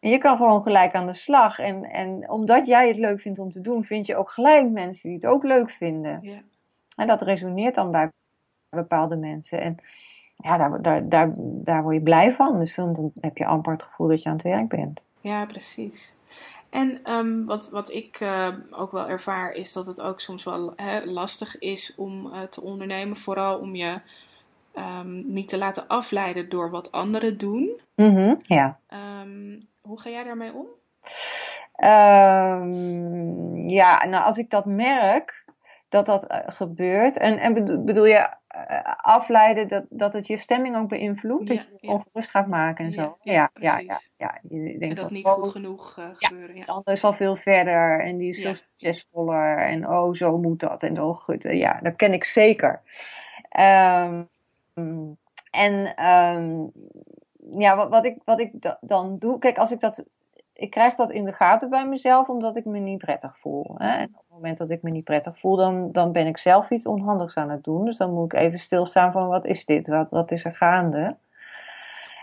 En 0.00 0.12
je 0.12 0.18
kan 0.18 0.36
gewoon 0.36 0.62
gelijk 0.62 0.94
aan 0.94 1.06
de 1.06 1.12
slag. 1.12 1.58
En, 1.58 1.84
en 1.84 2.30
omdat 2.30 2.66
jij 2.66 2.88
het 2.88 2.96
leuk 2.96 3.20
vindt 3.20 3.38
om 3.38 3.50
te 3.52 3.60
doen, 3.60 3.84
vind 3.84 4.06
je 4.06 4.16
ook 4.16 4.30
gelijk 4.30 4.70
mensen 4.70 5.08
die 5.08 5.18
het 5.18 5.26
ook 5.26 5.44
leuk 5.44 5.70
vinden. 5.70 6.18
Ja. 6.22 6.38
En 6.96 7.06
dat 7.06 7.22
resoneert 7.22 7.74
dan 7.74 7.90
bij 7.90 8.10
bepaalde 8.68 9.16
mensen. 9.16 9.60
En 9.60 9.76
ja, 10.36 10.56
daar, 10.56 10.82
daar, 10.82 11.08
daar, 11.08 11.32
daar 11.38 11.82
word 11.82 11.94
je 11.94 12.00
blij 12.00 12.32
van. 12.32 12.58
Dus 12.58 12.74
dan 12.74 13.12
heb 13.20 13.36
je 13.36 13.46
amper 13.46 13.72
het 13.72 13.82
gevoel 13.82 14.08
dat 14.08 14.22
je 14.22 14.28
aan 14.28 14.34
het 14.34 14.44
werk 14.44 14.68
bent. 14.68 15.04
Ja, 15.20 15.44
precies. 15.44 16.14
En 16.70 17.00
ehm, 17.04 17.44
wat, 17.44 17.70
wat 17.70 17.92
ik 17.92 18.20
uh, 18.20 18.48
ook 18.70 18.92
wel 18.92 19.08
ervaar 19.08 19.52
is 19.52 19.72
dat 19.72 19.86
het 19.86 20.02
ook 20.02 20.20
soms 20.20 20.44
wel 20.44 20.72
hè, 20.76 21.04
lastig 21.04 21.58
is 21.58 21.94
om 21.96 22.26
uh, 22.26 22.42
te 22.42 22.62
ondernemen. 22.62 23.16
Vooral 23.16 23.58
om 23.58 23.74
je 23.74 24.00
um, 24.74 25.32
niet 25.32 25.48
te 25.48 25.58
laten 25.58 25.86
afleiden 25.86 26.48
door 26.48 26.70
wat 26.70 26.92
anderen 26.92 27.38
doen. 27.38 27.80
Mm 27.94 28.14
-hmm, 28.14 28.36
ja. 28.40 28.78
Um, 29.22 29.58
hoe 29.80 30.00
ga 30.00 30.10
jij 30.10 30.24
daarmee 30.24 30.52
om? 30.52 30.66
ja, 33.68 34.04
nou 34.06 34.24
als 34.24 34.38
ik 34.38 34.50
dat 34.50 34.64
merk 34.64 35.44
dat 35.88 36.06
dat 36.06 36.30
uh, 36.30 36.38
gebeurt. 36.46 37.16
En, 37.16 37.38
en 37.38 37.84
bedoel 37.84 38.06
je 38.06 38.28
afleiden 38.96 39.68
dat, 39.68 39.84
dat 39.88 40.12
het 40.12 40.26
je 40.26 40.36
stemming 40.36 40.76
ook 40.76 40.88
beïnvloedt? 40.88 41.48
Ja, 41.48 41.54
dat 41.54 41.64
je 41.64 41.86
je 41.86 41.92
ongerust 41.92 42.30
gaat 42.30 42.46
maken 42.46 42.84
en 42.84 42.92
zo? 42.92 43.16
Ja, 43.22 43.50
ja, 43.54 43.78
ja. 43.78 44.00
ja, 44.16 44.38
Je 44.48 44.58
denkt 44.58 44.82
en 44.82 44.88
dat, 44.88 44.96
dat 44.96 45.10
niet 45.10 45.26
goed 45.26 45.50
genoeg 45.50 45.96
uh, 45.98 46.04
gebeuren. 46.12 46.56
Ja, 46.56 46.64
de 46.64 46.72
ander 46.72 46.92
is 46.92 47.04
al 47.04 47.12
veel 47.12 47.36
verder 47.36 48.00
en 48.00 48.16
die 48.16 48.28
is 48.28 48.40
veel 48.40 48.54
succesvoller. 48.54 49.58
En 49.58 49.88
oh, 49.88 50.14
zo 50.14 50.38
moet 50.38 50.60
dat. 50.60 50.82
En 50.82 51.02
oh, 51.02 51.16
goed. 51.16 51.42
Ja, 51.42 51.78
dat 51.82 51.96
ken 51.96 52.12
ik 52.12 52.24
zeker. 52.24 52.80
Um, 53.58 54.28
en 55.50 56.06
um, 56.06 56.72
ja, 57.50 57.76
wat, 57.76 57.88
wat, 57.88 58.04
ik, 58.04 58.18
wat 58.24 58.40
ik 58.40 58.76
dan 58.80 59.18
doe, 59.18 59.38
kijk, 59.38 59.58
als 59.58 59.70
ik 59.70 59.80
dat, 59.80 60.04
ik 60.56 60.70
krijg 60.70 60.94
dat 60.94 61.10
in 61.10 61.24
de 61.24 61.32
gaten 61.32 61.70
bij 61.70 61.86
mezelf, 61.86 62.28
omdat 62.28 62.56
ik 62.56 62.64
me 62.64 62.78
niet 62.78 62.98
prettig 62.98 63.38
voel. 63.38 63.74
Hè? 63.78 63.88
En 63.88 64.08
op 64.08 64.18
het 64.18 64.30
moment 64.30 64.58
dat 64.58 64.70
ik 64.70 64.82
me 64.82 64.90
niet 64.90 65.04
prettig 65.04 65.38
voel, 65.38 65.56
dan, 65.56 65.92
dan 65.92 66.12
ben 66.12 66.26
ik 66.26 66.38
zelf 66.38 66.70
iets 66.70 66.86
onhandigs 66.86 67.36
aan 67.36 67.50
het 67.50 67.64
doen. 67.64 67.84
Dus 67.84 67.96
dan 67.96 68.12
moet 68.12 68.32
ik 68.32 68.38
even 68.38 68.58
stilstaan 68.58 69.12
van, 69.12 69.28
wat 69.28 69.44
is 69.44 69.64
dit? 69.64 69.88
Wat, 69.88 70.10
wat 70.10 70.30
is 70.30 70.44
er 70.44 70.54
gaande? 70.54 71.16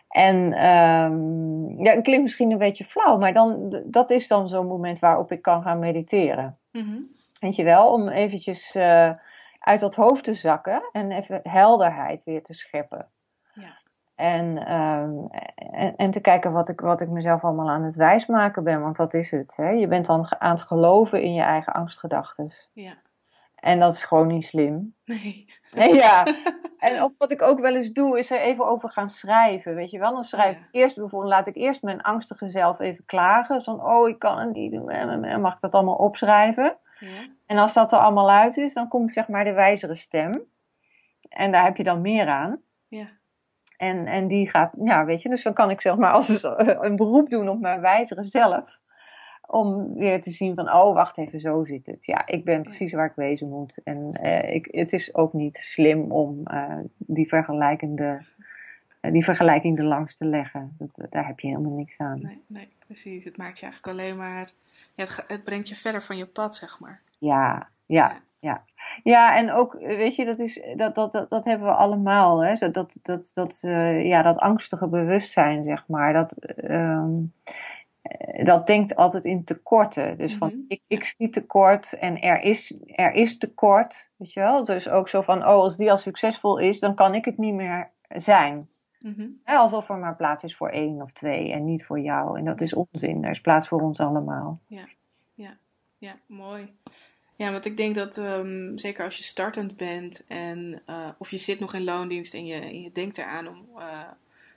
En 0.10 0.66
um, 0.66 1.84
ja, 1.84 1.94
het 1.94 2.04
klinkt 2.04 2.24
misschien 2.24 2.52
een 2.52 2.58
beetje 2.58 2.86
flauw, 2.86 3.18
maar 3.18 3.34
dan, 3.34 3.82
dat 3.86 4.12
is 4.12 4.28
dan 4.28 4.48
zo'n 4.48 4.68
moment 4.68 5.00
waarop 5.00 5.32
ik 5.32 5.42
kan 5.42 5.62
gaan 5.62 5.80
mediteren. 5.80 6.58
Mm 6.72 6.82
-hmm. 6.82 7.08
Weet 7.40 7.56
je 7.56 7.64
wel, 7.64 7.94
om 7.94 8.10
eventjes 8.10 8.76
uh, 8.76 9.12
uit 9.60 9.80
dat 9.80 9.96
hoofd 9.96 10.24
te 10.24 10.34
zakken 10.34 10.90
en 10.92 11.12
even 11.12 11.40
helderheid 11.44 12.24
weer 12.24 12.44
te 12.44 12.54
scheppen. 12.54 13.08
Ja. 14.16 14.24
En, 14.24 14.74
um, 14.74 15.28
en, 15.72 15.96
en, 15.96 16.12
te 16.12 16.22
kijken 16.22 16.52
wat 16.52 16.70
ik, 16.70 16.80
wat 16.80 17.02
ik 17.02 17.10
mezelf 17.10 17.44
allemaal 17.44 17.70
aan 17.70 17.84
het 17.84 17.96
wijsmaken 17.96 18.64
ben, 18.64 18.82
want 18.82 18.96
dat 18.96 19.14
is 19.14 19.32
het. 19.32 19.54
Hè? 19.56 19.70
Je 19.70 19.88
bent 19.88 20.06
dan 20.06 20.36
aan 20.40 20.52
het 20.52 20.62
geloven 20.62 21.22
in 21.22 21.34
je 21.34 21.42
eigen 21.42 21.74
angstgedachten. 21.74 22.54
Ja. 22.74 22.94
En 23.56 23.80
dat 23.80 23.94
is 23.94 24.04
gewoon 24.04 24.28
niet 24.28 24.46
slim. 24.46 24.96
Nee. 25.06 25.46
nee 25.72 25.94
ja. 25.94 26.24
En 26.84 27.04
of 27.04 27.12
wat 27.18 27.32
ik 27.32 27.42
ook 27.42 27.60
wel 27.60 27.76
eens 27.76 27.92
doe, 27.92 28.20
is 28.20 28.32
er 28.32 28.40
even 28.40 28.68
over 28.68 28.90
gaan 28.90 29.10
schrijven. 29.10 29.76
Weet 29.76 29.92
je 29.92 30.00
wel? 30.00 30.14
Dan 30.14 30.24
schrijf 30.24 30.58
ik 30.58 30.68
eerst 30.72 30.96
bijvoorbeeld, 30.96 31.32
laat 31.32 31.48
ik 31.48 31.56
eerst 31.56 31.82
mijn 31.82 32.02
angstige 32.02 32.50
zelf 32.50 32.80
even 32.80 33.06
klagen. 33.06 33.64
Van, 33.64 33.86
oh, 33.86 34.10
ik 34.10 34.20
kan 34.20 34.40
het 34.40 34.54
niet 34.54 34.72
doen. 34.72 34.90
En 34.90 35.42
mag 35.42 35.54
ik 35.54 35.62
dat 35.62 35.74
allemaal 35.74 35.96
opschrijven? 35.96 36.78
Ja. 37.00 37.28
En 37.46 37.58
als 37.58 37.74
dat 37.74 37.92
er 37.92 38.00
allemaal 38.00 38.30
uit 38.32 38.58
is, 38.58 38.74
dan 38.74 38.88
komt 38.88 39.12
zeg 39.12 39.28
maar 39.28 39.44
de 39.44 39.54
wijzere 39.54 39.96
stem. 39.96 40.42
En 41.30 41.52
daar 41.52 41.64
heb 41.64 41.78
je 41.78 41.84
dan 41.84 42.02
meer 42.02 42.28
aan. 42.28 42.62
Ja. 42.88 43.08
En, 43.84 44.06
en 44.06 44.28
die 44.28 44.50
gaat, 44.50 44.74
ja, 44.84 45.06
weet 45.06 45.22
je, 45.22 45.30
dus 45.30 45.44
dan 45.44 45.54
kan 45.54 45.70
ik 45.70 45.82
zeg 45.82 45.96
maar 45.96 46.12
als 46.12 46.44
een 46.80 46.96
beroep 46.96 47.30
doen 47.30 47.50
op 47.50 47.60
mijn 47.60 47.82
wijzere 47.82 48.24
zelf. 48.24 48.82
Om 49.48 49.94
weer 49.94 50.22
te 50.22 50.32
zien 50.32 50.56
van, 50.56 50.74
oh, 50.74 50.94
wacht 50.94 51.18
even, 51.18 51.40
zo 51.40 51.64
zit 51.66 51.86
het. 51.86 52.06
Ja, 52.06 52.28
ik 52.28 52.46
ben 52.46 52.62
precies 52.62 52.94
waar 52.94 53.06
ik 53.06 53.16
wezen 53.16 53.50
moet. 53.50 53.84
En 53.84 54.20
uh, 54.24 54.56
ik, 54.56 54.68
het 54.72 54.94
is 54.94 55.16
ook 55.16 55.34
niet 55.34 55.58
slim 55.58 56.12
om 56.12 56.42
uh, 56.52 56.78
die, 56.98 57.28
vergelijkende, 57.28 58.26
uh, 59.02 59.12
die 59.12 59.24
vergelijking 59.24 59.80
er 59.80 59.86
langs 59.86 60.18
te 60.18 60.26
leggen. 60.26 60.76
Dat, 60.78 61.12
daar 61.12 61.28
heb 61.28 61.40
je 61.40 61.48
helemaal 61.48 61.78
niks 61.78 61.98
aan. 61.98 62.22
Nee, 62.22 62.42
nee, 62.48 62.68
precies. 62.86 63.24
Het 63.24 63.38
maakt 63.38 63.60
je 63.60 63.66
eigenlijk 63.66 64.00
alleen 64.00 64.18
maar, 64.18 64.52
ja, 64.96 65.04
het, 65.04 65.26
het 65.28 65.44
brengt 65.44 65.70
je 65.70 65.76
verder 65.76 66.04
van 66.04 66.18
je 66.18 66.26
pad, 66.26 66.56
zeg 66.56 66.80
maar. 66.80 67.02
Ja, 67.18 67.70
ja, 67.86 68.08
ja. 68.08 68.22
Ja, 68.40 68.64
en 69.04 69.52
ook, 69.52 69.74
weet 69.80 70.16
je, 70.16 70.26
dat, 70.26 70.40
is, 70.40 70.62
dat, 70.76 70.96
dat, 70.96 71.12
dat, 71.12 71.30
dat 71.30 71.46
hebben 71.46 71.68
we 71.68 71.74
allemaal. 71.74 72.44
Hè? 72.44 72.54
Dat, 72.56 72.74
dat, 72.74 73.00
dat, 73.02 73.32
dat, 73.34 73.62
uh, 73.66 74.06
ja, 74.06 74.22
dat 74.22 74.38
angstige 74.38 74.88
bewustzijn, 74.88 75.64
zeg 75.64 75.88
maar. 75.88 76.14
Dat, 76.14 76.36
um, 76.64 77.34
dat 78.44 78.68
denkt 78.68 78.96
altijd 78.96 79.26
in 79.26 79.44
tekorten. 79.44 80.18
Dus 80.18 80.36
van, 80.36 80.48
mm 80.48 80.54
-hmm. 80.54 80.66
ik, 80.68 80.82
ik 80.88 81.06
zie 81.06 81.30
tekort 81.30 81.94
en 81.94 82.22
er 82.22 82.42
is, 82.42 82.76
er 82.86 83.14
is 83.14 83.38
tekort. 83.38 84.10
Weet 84.18 84.34
je 84.34 84.40
wel? 84.40 84.64
Dus 84.64 84.90
ook 84.90 85.10
zo 85.10 85.22
van, 85.22 85.38
oh, 85.38 85.46
als 85.46 85.78
die 85.78 85.92
al 85.92 85.98
succesvol 85.98 86.58
is, 86.58 86.80
dan 86.80 86.96
kan 86.96 87.16
ik 87.16 87.26
het 87.26 87.38
niet 87.38 87.54
meer 87.54 87.92
zijn. 88.08 88.68
Mm 89.00 89.14
-hmm. 89.14 89.42
Alsof 89.44 89.90
er 89.90 89.98
maar 89.98 90.16
plaats 90.16 90.44
is 90.44 90.56
voor 90.56 90.70
één 90.70 91.02
of 91.02 91.12
twee 91.12 91.52
en 91.52 91.66
niet 91.66 91.86
voor 91.86 92.00
jou. 92.00 92.38
En 92.38 92.46
dat 92.46 92.62
is 92.62 92.74
onzin. 92.74 93.24
Er 93.24 93.32
is 93.32 93.42
plaats 93.42 93.68
voor 93.68 93.82
ons 93.82 94.00
allemaal. 94.00 94.60
Ja, 94.68 94.86
ja, 95.34 95.58
ja, 95.98 96.16
mooi. 96.26 96.74
Ja, 97.36 97.52
want 97.52 97.66
ik 97.66 97.78
denk 97.78 97.96
dat 97.96 98.18
um, 98.18 98.78
zeker 98.78 99.06
als 99.06 99.18
je 99.18 99.24
startend 99.24 99.78
bent 99.78 100.24
en 100.28 100.82
uh, 100.90 101.10
of 101.18 101.32
je 101.32 101.38
zit 101.38 101.60
nog 101.60 101.74
in 101.74 101.84
loondienst 101.84 102.34
en 102.34 102.46
je, 102.46 102.82
je 102.82 102.92
denkt 102.92 103.18
eraan 103.18 103.48
om 103.48 103.66
uh, 103.78 104.02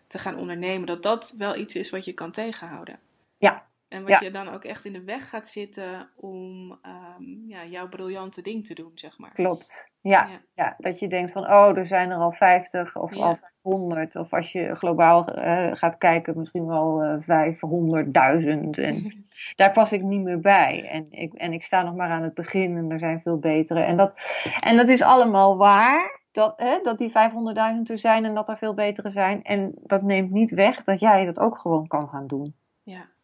te 0.06 0.18
gaan 0.18 0.36
ondernemen, 0.36 0.86
dat 0.86 1.02
dat 1.02 1.34
wel 1.38 1.56
iets 1.56 1.74
is 1.74 1.90
wat 1.90 2.04
je 2.04 2.12
kan 2.12 2.30
tegenhouden. 2.30 2.98
Ja. 3.38 3.66
En 3.88 4.02
wat 4.02 4.10
ja. 4.10 4.20
je 4.20 4.30
dan 4.30 4.48
ook 4.48 4.64
echt 4.64 4.84
in 4.84 4.92
de 4.92 5.04
weg 5.04 5.28
gaat 5.28 5.46
zitten 5.46 6.08
om 6.16 6.70
um, 7.18 7.44
ja, 7.46 7.64
jouw 7.64 7.88
briljante 7.88 8.42
ding 8.42 8.66
te 8.66 8.74
doen, 8.74 8.90
zeg 8.94 9.18
maar. 9.18 9.32
Klopt. 9.32 9.90
Ja, 10.00 10.28
ja. 10.30 10.40
ja, 10.54 10.74
dat 10.78 10.98
je 10.98 11.08
denkt 11.08 11.32
van, 11.32 11.42
oh, 11.42 11.76
er 11.76 11.86
zijn 11.86 12.10
er 12.10 12.16
al 12.16 12.32
50 12.32 12.96
of 12.96 13.16
al 13.16 13.38
500. 13.62 14.16
Of 14.16 14.32
als 14.32 14.52
je 14.52 14.74
globaal 14.74 15.38
uh, 15.38 15.68
gaat 15.72 15.98
kijken, 15.98 16.38
misschien 16.38 16.66
wel 16.66 17.04
uh, 17.04 17.20
500.000. 17.22 18.70
En 18.70 19.26
daar 19.56 19.72
pas 19.72 19.92
ik 19.92 20.02
niet 20.02 20.22
meer 20.22 20.40
bij. 20.40 20.88
En 20.88 21.06
ik, 21.10 21.32
en 21.32 21.52
ik 21.52 21.64
sta 21.64 21.82
nog 21.82 21.94
maar 21.94 22.10
aan 22.10 22.22
het 22.22 22.34
begin 22.34 22.76
en 22.76 22.90
er 22.90 22.98
zijn 22.98 23.20
veel 23.20 23.38
betere. 23.38 23.80
En 23.80 23.96
dat, 23.96 24.12
en 24.60 24.76
dat 24.76 24.88
is 24.88 25.02
allemaal 25.02 25.56
waar. 25.56 26.20
Dat, 26.32 26.54
hè, 26.56 26.80
dat 26.82 26.98
die 26.98 27.10
500.000 27.10 27.14
er 27.84 27.98
zijn 27.98 28.24
en 28.24 28.34
dat 28.34 28.48
er 28.48 28.58
veel 28.58 28.74
betere 28.74 29.10
zijn. 29.10 29.42
En 29.42 29.72
dat 29.82 30.02
neemt 30.02 30.30
niet 30.30 30.50
weg 30.50 30.84
dat 30.84 31.00
jij 31.00 31.24
dat 31.24 31.38
ook 31.38 31.58
gewoon 31.58 31.86
kan 31.86 32.08
gaan 32.08 32.26
doen. 32.26 32.54
Ja. 32.82 33.14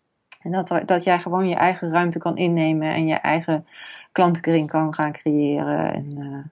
En 0.43 0.51
dat, 0.51 0.83
dat 0.87 1.05
jij 1.05 1.19
gewoon 1.19 1.49
je 1.49 1.55
eigen 1.55 1.91
ruimte 1.91 2.19
kan 2.19 2.37
innemen 2.37 2.95
en 2.95 3.07
je 3.07 3.15
eigen 3.15 3.67
klantenkring 4.13 4.71
kan 4.71 4.95
gaan 4.95 5.13
creëren. 5.13 5.93
En, 5.93 6.19
uh, 6.19 6.45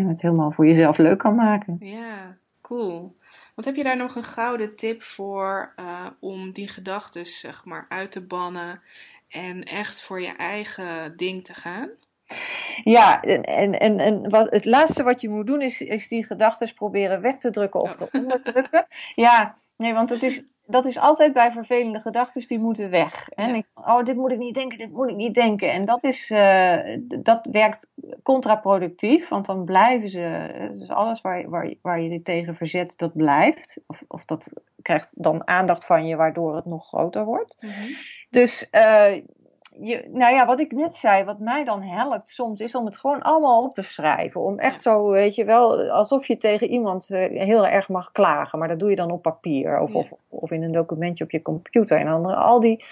en 0.00 0.06
het 0.08 0.22
helemaal 0.22 0.50
voor 0.50 0.66
jezelf 0.66 0.96
leuk 0.96 1.18
kan 1.18 1.34
maken. 1.34 1.76
Ja, 1.80 2.36
cool. 2.62 3.16
Want 3.54 3.66
heb 3.66 3.76
je 3.76 3.82
daar 3.82 3.96
nog 3.96 4.16
een 4.16 4.22
gouden 4.22 4.76
tip 4.76 5.02
voor 5.02 5.72
uh, 5.80 6.06
om 6.20 6.52
die 6.52 6.68
gedachten 6.68 7.26
zeg 7.26 7.64
maar 7.64 7.86
uit 7.88 8.12
te 8.12 8.26
bannen 8.26 8.80
en 9.28 9.64
echt 9.64 10.02
voor 10.02 10.20
je 10.20 10.36
eigen 10.36 11.16
ding 11.16 11.44
te 11.44 11.54
gaan? 11.54 11.88
Ja, 12.84 13.22
en, 13.22 13.78
en, 13.78 13.98
en 13.98 14.30
wat, 14.30 14.50
het 14.50 14.64
laatste 14.64 15.02
wat 15.02 15.20
je 15.20 15.28
moet 15.28 15.46
doen 15.46 15.62
is, 15.62 15.80
is 15.80 16.08
die 16.08 16.24
gedachten 16.24 16.74
proberen 16.74 17.20
weg 17.20 17.36
te 17.36 17.50
drukken 17.50 17.80
of 17.80 17.90
oh. 17.90 17.96
te 17.96 18.08
onderdrukken. 18.12 18.86
Ja, 19.14 19.58
nee, 19.76 19.94
want 19.94 20.10
het 20.10 20.22
is, 20.22 20.42
dat 20.70 20.86
is 20.86 20.98
altijd 20.98 21.32
bij 21.32 21.52
vervelende 21.52 22.00
gedachten, 22.00 22.46
die 22.46 22.58
moeten 22.58 22.90
weg. 22.90 23.28
En 23.28 23.48
ja. 23.48 23.54
ik, 23.54 23.66
oh, 23.74 24.04
dit 24.04 24.16
moet 24.16 24.32
ik 24.32 24.38
niet 24.38 24.54
denken, 24.54 24.78
dit 24.78 24.92
moet 24.92 25.10
ik 25.10 25.16
niet 25.16 25.34
denken. 25.34 25.72
En 25.72 25.84
dat, 25.84 26.04
is, 26.04 26.30
uh, 26.30 26.78
dat 27.22 27.48
werkt 27.52 27.86
contraproductief, 28.22 29.28
want 29.28 29.46
dan 29.46 29.64
blijven 29.64 30.08
ze, 30.08 30.48
dus 30.78 30.88
alles 30.90 31.20
waar, 31.20 31.48
waar, 31.48 31.74
waar 31.82 32.00
je 32.00 32.22
tegen 32.22 32.54
verzet, 32.56 32.98
dat 32.98 33.12
blijft. 33.16 33.80
Of, 33.86 34.02
of 34.08 34.24
dat 34.24 34.52
krijgt 34.82 35.08
dan 35.22 35.48
aandacht 35.48 35.84
van 35.84 36.06
je, 36.06 36.16
waardoor 36.16 36.56
het 36.56 36.64
nog 36.64 36.86
groter 36.86 37.24
wordt. 37.24 37.56
Mm 37.60 37.70
-hmm. 37.70 37.96
Dus 38.30 38.68
uh, 38.72 39.12
je, 39.80 40.08
nou 40.12 40.34
ja, 40.34 40.46
wat 40.46 40.60
ik 40.60 40.72
net 40.72 40.94
zei, 40.94 41.24
wat 41.24 41.38
mij 41.38 41.64
dan 41.64 41.82
helpt 41.82 42.30
soms, 42.30 42.60
is 42.60 42.74
om 42.74 42.84
het 42.84 42.98
gewoon 42.98 43.22
allemaal 43.22 43.62
op 43.62 43.74
te 43.74 43.82
schrijven. 43.82 44.40
Om 44.40 44.58
echt 44.58 44.82
zo, 44.82 45.10
weet 45.10 45.34
je 45.34 45.44
wel, 45.44 45.90
alsof 45.90 46.26
je 46.26 46.36
tegen 46.36 46.68
iemand 46.68 47.10
uh, 47.10 47.18
heel 47.40 47.66
erg 47.66 47.88
mag 47.88 48.12
klagen. 48.12 48.58
Maar 48.58 48.68
dat 48.68 48.78
doe 48.78 48.90
je 48.90 48.96
dan 48.96 49.10
op 49.10 49.22
papier 49.22 49.80
of, 49.80 49.92
ja. 49.92 49.98
of, 49.98 50.12
of, 50.28 50.50
in 50.50 50.62
een 50.62 50.72
documentje 50.72 51.24
op 51.24 51.30
je 51.30 51.42
computer. 51.42 51.98
En 51.98 52.06
dan 52.06 52.24
al 52.24 52.60
die, 52.60 52.84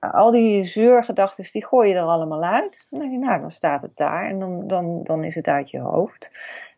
al 0.00 0.30
die 0.30 0.64
zeurgedachten, 0.64 1.52
die 1.52 1.66
gooi 1.66 1.88
je 1.88 1.94
er 1.94 2.02
allemaal 2.02 2.42
uit. 2.42 2.86
Nou, 2.90 3.16
nou, 3.18 3.40
dan 3.40 3.50
staat 3.50 3.82
het 3.82 3.96
daar 3.96 4.28
en 4.28 4.38
dan, 4.38 4.66
dan, 4.66 5.02
dan 5.02 5.24
is 5.24 5.34
het 5.34 5.48
uit 5.48 5.70
je 5.70 5.80
hoofd. 5.80 6.30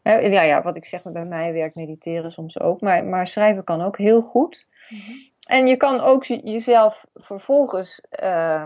Uh, 0.02 0.32
ja, 0.32 0.42
ja, 0.42 0.62
wat 0.62 0.76
ik 0.76 0.84
zeg, 0.84 1.02
bij 1.02 1.24
mij 1.24 1.52
werkt 1.52 1.74
mediteren 1.74 2.32
soms 2.32 2.60
ook. 2.60 2.80
Maar, 2.80 3.04
maar 3.04 3.28
schrijven 3.28 3.64
kan 3.64 3.82
ook 3.82 3.98
heel 3.98 4.20
goed. 4.20 4.66
Mm 4.88 4.98
-hmm. 5.06 5.32
En 5.44 5.66
je 5.66 5.76
kan 5.76 6.00
ook 6.00 6.24
jezelf 6.24 7.06
vervolgens... 7.14 8.02
Uh, 8.22 8.64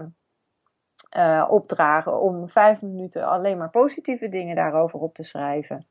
uh, 1.17 1.47
opdragen 1.51 2.21
om 2.21 2.49
vijf 2.49 2.83
minuten 2.83 3.29
alleen 3.29 3.59
maar 3.59 3.71
positieve 3.71 4.29
dingen 4.29 4.57
daarover 4.57 4.99
op 4.99 5.15
te 5.15 5.23
schrijven. 5.23 5.87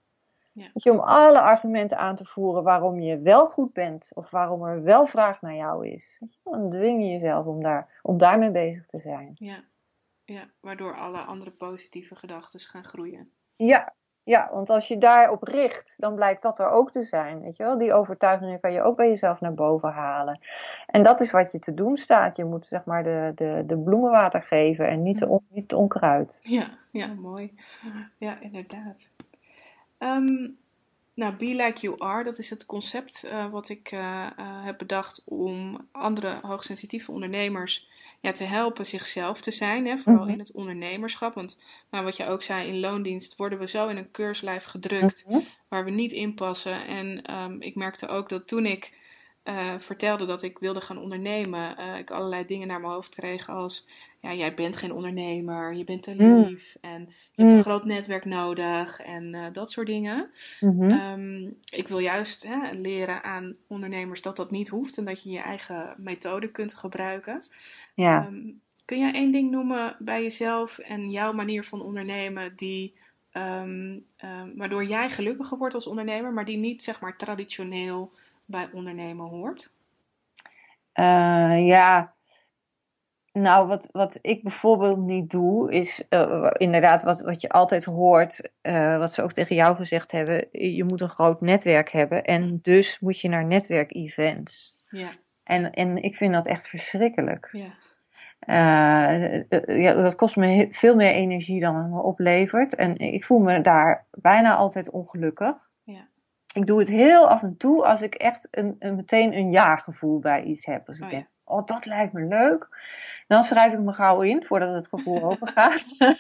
Ja. 0.52 0.70
Je, 0.74 0.92
om 0.92 1.00
alle 1.00 1.42
argumenten 1.42 1.98
aan 1.98 2.16
te 2.16 2.26
voeren 2.26 2.64
waarom 2.64 3.00
je 3.00 3.20
wel 3.20 3.50
goed 3.50 3.74
bent 3.74 4.12
of 4.14 4.30
waarom 4.30 4.64
er 4.64 4.84
wel 4.84 5.06
vraag 5.06 5.42
naar 5.42 5.56
jou 5.56 5.88
is. 5.88 6.24
Dan 6.44 6.70
dwing 6.70 7.02
je 7.02 7.10
jezelf 7.10 7.46
om, 7.46 7.64
daar, 7.64 8.00
om 8.02 8.18
daarmee 8.18 8.52
bezig 8.52 8.86
te 8.86 9.02
zijn. 9.02 9.32
Ja. 9.36 9.64
ja, 10.26 10.50
waardoor 10.60 10.96
alle 10.96 11.20
andere 11.20 11.52
positieve 11.52 12.16
gedachten 12.16 12.60
gaan 12.60 12.84
groeien. 12.84 13.32
Ja, 13.56 13.94
Ja, 14.28 14.50
want 14.52 14.70
als 14.70 14.88
je 14.88 14.98
daarop 14.98 15.44
richt, 15.44 15.94
dan 15.98 16.16
blijkt 16.16 16.42
dat 16.42 16.60
er 16.60 16.70
ook 16.70 16.92
te 16.92 17.04
zijn. 17.04 17.42
Weet 17.42 17.58
je 17.58 17.64
wel? 17.64 17.78
Die 17.78 17.94
overtuigingen 17.94 18.60
kan 18.60 18.74
je 18.74 18.82
ook 18.82 18.96
bij 18.96 19.08
jezelf 19.08 19.42
naar 19.42 19.54
boven 19.54 19.90
halen. 19.90 20.40
En 20.86 21.04
dat 21.04 21.22
is 21.22 21.32
wat 21.32 21.52
je 21.52 21.60
te 21.60 21.74
doen 21.74 21.98
staat. 21.98 22.36
Je 22.36 22.46
moet 22.46 22.66
zeg 22.66 22.86
maar 22.86 23.04
de, 23.04 23.32
de, 23.36 23.64
de 23.66 23.78
bloemen 23.78 24.12
water 24.12 24.42
geven 24.42 24.88
en 24.88 25.02
niet, 25.02 25.20
de 25.20 25.28
on, 25.28 25.42
niet 25.50 25.64
het 25.64 25.74
onkruid. 25.74 26.38
Ja, 26.40 26.68
ja, 26.92 27.08
mooi. 27.08 27.54
Ja, 28.18 28.38
inderdaad. 28.40 29.10
Ehm, 29.98 30.50
nou, 31.18 31.34
Be 31.36 31.46
Like 31.46 31.80
You 31.82 32.00
Are, 32.00 32.24
dat 32.24 32.38
is 32.38 32.50
het 32.50 32.66
concept 32.66 33.24
uh, 33.26 33.50
wat 33.50 33.70
ik 33.70 33.92
uh, 33.92 34.00
uh, 34.00 34.66
heb 34.66 34.78
bedacht 34.78 35.22
om 35.26 35.88
andere 35.92 36.40
hoogsensitieve 36.42 37.12
ondernemers 37.12 37.88
ja, 38.20 38.32
te 38.32 38.44
helpen 38.44 38.86
zichzelf 38.86 39.42
te 39.42 39.52
zijn, 39.52 39.86
hè, 39.86 39.98
vooral 39.98 40.24
-hmm. 40.24 40.32
in 40.32 40.40
het 40.40 40.52
ondernemerschap. 40.52 41.34
Want 41.34 41.60
nou, 41.92 42.04
wat 42.04 42.18
je 42.18 42.28
ook 42.28 42.44
zei, 42.44 42.68
in 42.68 42.80
loondienst 42.80 43.36
worden 43.36 43.60
we 43.60 43.68
zo 43.68 43.88
in 43.88 43.98
een 43.98 44.12
keurslijf 44.12 44.64
gedrukt 44.64 45.24
-hmm. 45.28 45.46
waar 45.68 45.86
we 45.86 45.92
niet 45.92 46.12
in 46.12 46.34
passen. 46.34 46.88
En 46.88 47.34
um, 47.34 47.62
ik 47.62 47.76
merkte 47.76 48.08
ook 48.08 48.30
dat 48.30 48.48
toen 48.48 48.66
ik 48.66 48.94
uh, 49.48 49.74
vertelde 49.80 50.26
dat 50.26 50.44
ik 50.44 50.60
wilde 50.60 50.82
gaan 50.82 50.98
ondernemen, 50.98 51.76
uh, 51.80 51.98
ik 51.98 52.12
allerlei 52.12 52.46
dingen 52.46 52.68
naar 52.68 52.80
mijn 52.80 52.94
hoofd 52.94 53.16
kreeg 53.16 53.50
als, 53.50 53.88
ja, 54.22 54.34
jij 54.34 54.54
bent 54.54 54.78
geen 54.78 54.92
ondernemer, 54.92 55.74
je 55.74 55.84
bent 55.84 56.04
te 56.04 56.16
lief 56.16 56.78
mm. 56.82 56.90
en 56.90 57.14
je 57.32 57.42
hebt 57.44 57.54
een 57.56 57.62
groot 57.62 57.86
netwerk 57.86 58.26
nodig 58.26 59.02
en 59.02 59.34
uh, 59.34 59.46
dat 59.52 59.72
soort 59.72 59.88
dingen. 59.88 60.30
-hmm. 60.60 60.92
Um, 60.92 61.58
ik 61.72 61.88
wil 61.88 62.00
juist 62.00 62.44
hè, 62.44 62.72
leren 62.72 63.24
aan 63.24 63.56
ondernemers 63.68 64.22
dat 64.22 64.36
dat 64.36 64.52
niet 64.52 64.68
hoeft 64.68 64.98
en 64.98 65.06
dat 65.06 65.24
je 65.24 65.30
je 65.30 65.40
eigen 65.40 65.94
methode 65.98 66.52
kunt 66.52 66.74
gebruiken. 66.76 67.42
Ja. 67.94 68.26
Um, 68.26 68.62
kun 68.86 69.00
jij 69.00 69.14
één 69.14 69.32
ding 69.32 69.52
noemen 69.52 69.96
bij 70.00 70.22
jezelf 70.22 70.78
en 70.78 71.10
jouw 71.10 71.34
manier 71.34 71.64
van 71.64 71.82
ondernemen 71.82 72.56
die, 72.56 72.94
um, 73.34 74.06
waardoor 74.56 74.84
jij 74.84 75.10
gelukkiger 75.10 75.58
wordt 75.58 75.74
als 75.74 75.88
ondernemer, 75.88 76.34
maar 76.34 76.46
die 76.46 76.58
niet 76.58 76.84
zeg 76.84 77.02
maar 77.02 77.18
traditioneel 77.18 78.12
bij 78.48 78.70
ondernemen 78.74 79.26
hoort? 79.26 79.72
Uh, 80.94 81.68
ja, 81.68 82.14
nou, 83.32 83.68
wat, 83.68 83.90
wat 83.92 84.20
ik 84.22 84.44
bijvoorbeeld 84.44 84.98
niet 85.00 85.30
doe, 85.30 85.72
is 85.72 86.04
uh, 86.10 86.50
inderdaad 86.52 87.04
wat, 87.04 87.22
wat 87.22 87.42
je 87.42 87.50
altijd 87.50 87.84
hoort, 87.84 88.50
uh, 88.62 88.98
wat 88.98 89.14
ze 89.14 89.22
ook 89.24 89.34
tegen 89.34 89.56
jou 89.56 89.76
gezegd 89.76 90.12
hebben, 90.12 90.48
je 90.52 90.84
moet 90.84 91.02
een 91.02 91.10
groot 91.10 91.42
netwerk 91.42 91.92
hebben 91.92 92.24
en 92.24 92.60
dus 92.62 93.00
moet 93.00 93.20
je 93.20 93.30
naar 93.30 93.46
netwerkevents. 93.46 94.76
Ja. 94.90 95.10
En, 95.44 95.72
en 95.72 95.98
ik 95.98 96.16
vind 96.16 96.34
dat 96.34 96.48
echt 96.48 96.68
verschrikkelijk. 96.70 97.50
Ja. 97.52 97.68
Uh, 98.46 99.44
ja, 99.82 99.94
dat 99.94 100.16
kost 100.16 100.36
me 100.36 100.68
veel 100.72 100.96
meer 100.96 101.12
energie 101.12 101.60
dan 101.60 101.76
het 101.76 101.90
me 101.90 102.02
oplevert. 102.02 102.76
En 102.76 102.98
ik 102.98 103.26
voel 103.26 103.40
me 103.40 103.62
daar 103.62 104.06
bijna 104.12 104.56
altijd 104.56 104.90
ongelukkig. 104.90 105.67
Ik 106.54 106.66
doe 106.66 106.80
het 106.80 106.88
heel 106.88 107.30
af 107.30 107.42
en 107.42 107.58
toe 107.58 107.86
als 107.86 108.02
ik 108.02 108.16
echt 108.16 108.48
een, 108.52 108.76
een 108.80 108.96
meteen 108.96 109.34
een 109.34 109.52
ja-gevoel 109.52 110.20
bij 110.20 110.44
iets 110.44 110.66
heb. 110.66 110.88
Als 110.88 110.98
ik 110.98 111.04
Oh, 111.04 111.10
denk, 111.10 111.28
oh, 111.44 111.66
dat 111.66 111.86
lijkt 111.86 112.14
me 112.14 112.22
leuk. 112.22 112.68
Dan 113.28 113.44
schrijf 113.44 113.74
ik 113.74 113.80
me 113.80 113.94
gauw 113.94 114.22
in 114.22 114.46
voordat 114.46 114.74
het 114.74 114.88
gevoel 114.88 115.24
overgaat. 115.32 115.96
Ja, 115.98 116.16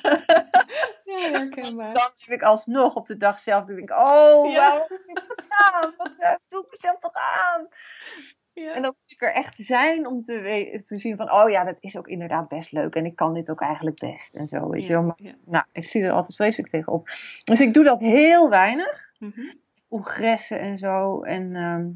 herkenbaar. 1.04 1.94
dan 1.94 2.12
heb 2.18 2.30
ik 2.30 2.42
alsnog 2.42 2.96
op 2.96 3.08
de 3.08 3.18
dag 3.18 3.40
zelf. 3.40 3.66
Dan 3.66 3.76
denk 3.76 3.90
ik, 3.90 3.98
oh, 3.98 4.52
Ja. 4.52 4.68
waarom 4.68 4.86
heb 4.88 5.00
ik 5.00 5.06
dit 5.06 5.26
gedaan? 5.28 5.94
Wat 5.98 6.16
eh, 6.18 6.34
doe 6.48 6.63
ik 6.63 6.72
mezelf 6.72 7.00
toch 7.00 7.13
aan? 7.13 7.68
Ja. 8.54 8.74
En 8.74 8.82
dan 8.82 8.94
moet 9.02 9.12
ik 9.12 9.22
er 9.22 9.34
echt 9.34 9.58
zijn 9.58 10.08
om 10.08 10.24
te, 10.24 10.82
zien 10.86 11.18
van, 11.18 11.32
oh 11.32 11.50
ja, 11.50 11.63
dat 11.63 11.78
is 11.80 11.98
ook 11.98 12.08
inderdaad 12.08 12.48
best 12.48 12.72
leuk. 12.72 12.96
En 12.96 13.06
ik 13.06 13.16
kan 13.16 13.34
dit 13.34 13.52
ook 13.52 13.62
eigenlijk 13.62 14.00
best. 14.00 14.34
En 14.36 14.48
zo, 14.48 14.70
weet 14.70 14.86
je 14.86 14.94
wel. 14.94 15.02
Ja, 15.02 15.08
Maar, 15.08 15.18
ja. 15.18 15.34
nou, 15.46 15.66
ik 15.72 15.88
zie 15.88 16.04
er 16.04 16.12
altijd 16.12 16.36
vreselijk 16.36 16.72
tegenop. 16.72 17.10
Dus 17.44 17.62
ik 17.62 17.74
doe 17.74 17.84
dat 17.84 18.00
heel 18.00 18.50
weinig. 18.50 19.12
Mhm. 19.20 19.54
Congressen 19.89 20.60
en 20.60 20.78
zo. 20.78 21.21
En 21.21 21.56
ehm, 21.56 21.88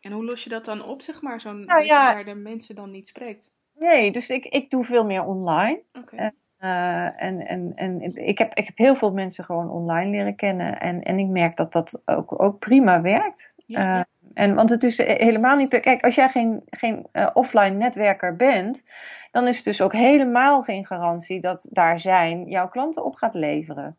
En 0.00 0.12
hoe 0.12 0.24
los 0.24 0.44
je 0.44 0.50
dat 0.50 0.64
dan 0.64 0.84
op, 0.84 1.02
zeg 1.02 1.22
maar? 1.22 1.40
Zo'n 1.40 1.64
Nou 1.64 1.84
ja. 1.84 2.12
daar 2.12 2.24
de 2.24 2.34
mensen 2.34 2.74
dan 2.74 2.90
niet 2.90 3.08
spreekt. 3.08 3.52
nee, 3.78 4.12
dus 4.12 4.30
ik, 4.30 4.44
ik 4.44 4.70
doe 4.70 4.84
veel 4.84 5.04
meer 5.04 5.24
online. 5.24 5.82
Oké. 5.92 6.16
Eh, 6.16 6.28
Uh, 6.60 7.22
en 7.22 7.46
en, 7.46 7.72
en 7.74 8.16
ik, 8.26 8.38
heb, 8.38 8.54
ik 8.54 8.66
heb 8.66 8.76
heel 8.78 8.96
veel 8.96 9.12
mensen 9.12 9.44
gewoon 9.44 9.70
online 9.70 10.10
leren 10.10 10.36
kennen. 10.36 10.80
En, 10.80 11.02
en 11.02 11.18
ik 11.18 11.26
merk 11.26 11.56
dat 11.56 11.72
dat 11.72 12.02
ook, 12.04 12.42
ook 12.42 12.58
prima 12.58 13.00
werkt. 13.00 13.52
Ja, 13.66 13.80
Uh, 13.80 13.84
ja. 13.86 14.06
en, 14.34 14.54
want 14.54 14.70
het 14.70 14.82
is 14.82 14.96
helemaal 14.98 15.56
niet. 15.56 15.80
Kijk, 15.80 16.04
als 16.04 16.14
jij 16.14 16.28
geen, 16.28 16.62
geen 16.66 17.06
uh, 17.12 17.30
offline 17.32 17.76
netwerker 17.76 18.36
bent, 18.36 18.82
dan 19.30 19.46
is 19.46 19.56
het 19.56 19.64
dus 19.64 19.82
ook 19.82 19.92
helemaal 19.92 20.62
geen 20.62 20.86
garantie 20.86 21.40
dat 21.40 21.68
daar 21.70 22.00
zijn 22.00 22.48
jouw 22.48 22.68
klanten 22.68 23.04
op 23.04 23.14
gaat 23.14 23.34
leveren. 23.34 23.96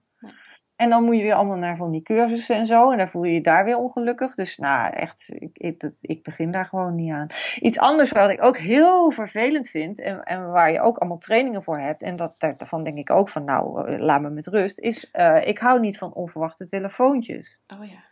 En 0.77 0.89
dan 0.89 1.03
moet 1.03 1.17
je 1.17 1.23
weer 1.23 1.33
allemaal 1.33 1.57
naar 1.57 1.77
van 1.77 1.91
die 1.91 2.01
cursussen 2.01 2.55
en 2.55 2.65
zo. 2.65 2.91
En 2.91 2.97
dan 2.97 3.09
voel 3.09 3.23
je 3.23 3.33
je 3.33 3.41
daar 3.41 3.65
weer 3.65 3.77
ongelukkig. 3.77 4.35
Dus 4.35 4.57
nou, 4.57 4.93
echt, 4.93 5.29
ik, 5.33 5.57
ik, 5.57 5.91
ik 6.01 6.23
begin 6.23 6.51
daar 6.51 6.65
gewoon 6.65 6.95
niet 6.95 7.11
aan. 7.11 7.27
Iets 7.59 7.79
anders 7.79 8.11
wat 8.11 8.29
ik 8.29 8.43
ook 8.43 8.57
heel 8.57 9.11
vervelend 9.11 9.69
vind. 9.69 9.99
En, 9.99 10.23
en 10.23 10.51
waar 10.51 10.71
je 10.71 10.81
ook 10.81 10.97
allemaal 10.97 11.17
trainingen 11.17 11.63
voor 11.63 11.79
hebt. 11.79 12.01
En 12.01 12.15
dat, 12.15 12.39
daarvan 12.39 12.83
denk 12.83 12.97
ik 12.97 13.09
ook 13.09 13.29
van, 13.29 13.43
nou, 13.43 13.91
uh, 13.91 13.99
laat 13.99 14.21
me 14.21 14.29
met 14.29 14.47
rust. 14.47 14.79
Is, 14.79 15.09
uh, 15.13 15.47
ik 15.47 15.57
hou 15.57 15.79
niet 15.79 15.97
van 15.97 16.13
onverwachte 16.13 16.67
telefoontjes. 16.67 17.59
Oh 17.67 17.85
ja. 17.85 18.03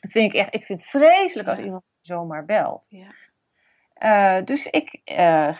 Dat 0.00 0.10
vind 0.10 0.32
ik 0.32 0.40
echt, 0.40 0.54
ik 0.54 0.64
vind 0.64 0.80
het 0.80 0.88
vreselijk 0.88 1.48
Ja. 1.48 1.54
als 1.54 1.64
iemand 1.64 1.82
zomaar 2.00 2.44
belt. 2.44 2.86
Ja. 2.90 3.12
Uh, 4.38 4.44
dus 4.44 4.66
ik 4.66 5.00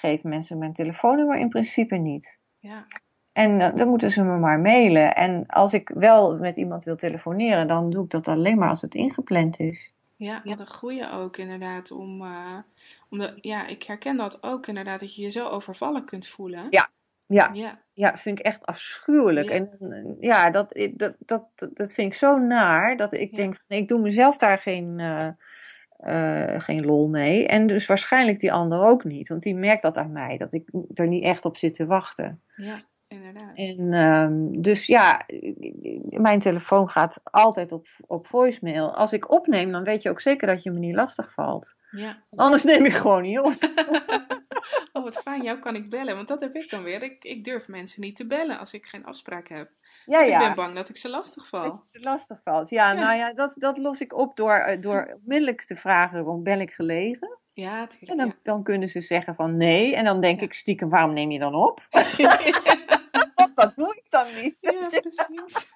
geef 0.01 0.23
mensen 0.23 0.59
mijn 0.59 0.73
telefoonnummer 0.73 1.37
in 1.37 1.49
principe 1.49 1.97
niet. 1.97 2.39
Ja. 2.59 2.87
En 3.35 3.61
uh, 3.61 3.75
dan 3.75 3.89
moeten 3.89 4.11
ze 4.11 4.23
me 4.23 4.39
maar 4.39 4.61
mailen. 4.61 5.15
En 5.15 5.47
als 5.47 5.73
ik 5.73 5.89
wel 5.95 6.39
met 6.39 6.57
iemand 6.57 6.85
wil 6.85 6.97
telefoneren, 6.97 7.67
dan 7.67 7.91
doe 7.91 8.05
ik 8.05 8.11
dat 8.11 8.29
alleen 8.29 8.59
maar 8.59 8.69
als 8.69 8.83
het 8.83 8.95
ingepland 8.95 9.61
is. 9.61 9.93
Ja, 10.17 10.41
wat 10.45 10.81
een 10.81 11.11
ook 11.11 11.37
inderdaad. 11.37 11.91
Om, 11.91 12.23
uh, 12.23 12.59
om 13.11 13.19
de, 13.19 13.39
ja, 13.41 13.67
ik 13.67 13.83
herken 13.83 14.17
dat 14.17 14.43
ook 14.43 14.67
inderdaad, 14.67 15.01
dat 15.01 15.17
je 15.17 15.23
je 15.23 15.31
zo 15.31 15.47
overvallen 15.47 16.05
kunt 16.05 16.27
voelen. 16.27 16.67
Ja. 16.71 16.89
Ja, 17.27 17.51
ja. 17.53 17.79
ja 17.93 18.17
vind 18.17 18.39
ik 18.39 18.45
echt 18.45 18.67
afschuwelijk. 18.67 19.49
Ja. 19.49 19.55
En 19.55 20.17
ja, 20.21 20.51
dat, 20.51 20.89
dat, 20.93 21.15
dat, 21.19 21.47
dat 21.57 21.93
vind 21.93 22.13
ik 22.13 22.15
zo 22.15 22.39
naar 22.39 22.97
dat 22.97 23.13
ik 23.13 23.31
Ja. 23.31 23.37
denk, 23.37 23.57
van, 23.67 23.77
ik 23.77 23.89
doe 23.89 24.01
mezelf 24.01 24.37
daar 24.37 24.59
geen, 24.59 24.99
uh, 24.99 25.29
uh, 26.01 26.61
geen 26.61 26.85
lol 26.85 27.09
mee. 27.09 27.47
En 27.47 27.67
dus 27.67 27.87
waarschijnlijk 27.87 28.41
die 28.41 28.53
ander 28.53 28.85
ook 28.85 29.05
niet, 29.05 29.29
want 29.29 29.43
die 29.43 29.55
merkt 29.55 29.83
dat 29.83 29.97
aan 29.97 30.13
mij, 30.13 30.37
dat 30.37 30.53
ik 30.53 30.69
er 30.95 31.09
niet 31.09 31.25
echt 31.25 31.45
op 31.45 31.57
zit 31.57 31.75
te 31.75 31.87
wachten. 31.87 32.43
Ja, 32.57 32.81
inderdaad. 33.15 33.57
En 33.57 33.93
um, 33.93 34.63
dus 34.63 34.87
ja, 34.87 35.21
mijn 36.11 36.41
telefoon 36.41 36.89
gaat 36.91 37.17
altijd 37.25 37.73
op, 37.73 37.87
op 38.07 38.27
voicemail. 38.27 38.95
Als 38.97 39.13
ik 39.13 39.31
opneem, 39.31 39.73
dan 39.73 39.85
weet 39.85 40.03
je 40.03 40.11
ook 40.11 40.21
zeker 40.21 40.47
dat 40.47 40.63
je 40.63 40.71
me 40.71 40.79
niet 40.79 40.95
lastig 40.95 41.33
valt. 41.33 41.75
Ja. 41.91 42.17
Anders 42.31 42.65
neem 42.65 42.85
ik 42.85 42.93
gewoon 42.93 43.23
niet 43.23 43.39
op. 43.39 43.55
oh, 44.93 45.03
wat 45.03 45.17
fijn, 45.17 45.43
jou 45.43 45.59
kan 45.59 45.75
ik 45.75 45.91
bellen. 45.91 46.17
Want 46.17 46.29
dat 46.29 46.41
heb 46.41 46.55
ik 46.55 46.71
dan 46.71 46.83
weer. 46.83 47.03
Ik, 47.03 47.25
ik 47.25 47.45
durf 47.45 47.69
mensen 47.69 48.01
niet 48.03 48.17
te 48.17 48.27
bellen 48.27 48.59
als 48.59 48.75
ik 48.75 48.87
geen 48.87 49.05
afspraak 49.05 49.49
heb. 49.49 49.71
Ja, 50.07 50.21
ja. 50.21 50.41
ik 50.41 50.47
ben 50.47 50.55
bang 50.55 50.75
dat 50.75 50.89
ik 50.89 50.97
ze 50.97 51.09
lastig 51.11 51.49
val. 51.49 51.63
Dat 51.71 51.89
ze 51.89 51.99
lastig 52.01 52.41
valt. 52.43 52.69
Ja, 52.69 52.93
Ja. 52.93 53.01
nou 53.01 53.17
ja, 53.17 53.33
dat, 53.33 53.55
dat 53.59 53.79
los 53.79 54.01
ik 54.01 54.17
op 54.17 54.37
door, 54.37 54.55
eh, 54.55 54.81
door 54.81 55.19
onmiddellijk 55.23 55.65
te 55.65 55.77
vragen, 55.77 56.25
want 56.25 56.43
ben 56.43 56.61
ik 56.61 56.71
gelegen? 56.71 57.39
Ja, 57.53 57.81
En 57.81 57.89
tuurlijk. 57.89 58.19
dan, 58.19 58.27
Ja. 58.27 58.35
dan 58.43 58.63
kunnen 58.63 58.89
ze 58.89 59.01
zeggen 59.01 59.35
van 59.35 59.57
nee. 59.57 59.97
En 59.97 60.05
dan 60.05 60.21
denk 60.21 60.41
ik 60.41 60.53
stiekem, 60.55 60.89
waarom 60.89 61.13
neem 61.13 61.31
je 61.31 61.39
dan 61.39 61.55
op? 61.55 61.81
Want 63.35 63.57
dat 63.57 63.75
doe 63.75 63.95
ik 63.95 64.11
dan 64.11 64.27
niet. 64.43 64.57
ja, 64.61 64.87
precies. 64.89 65.73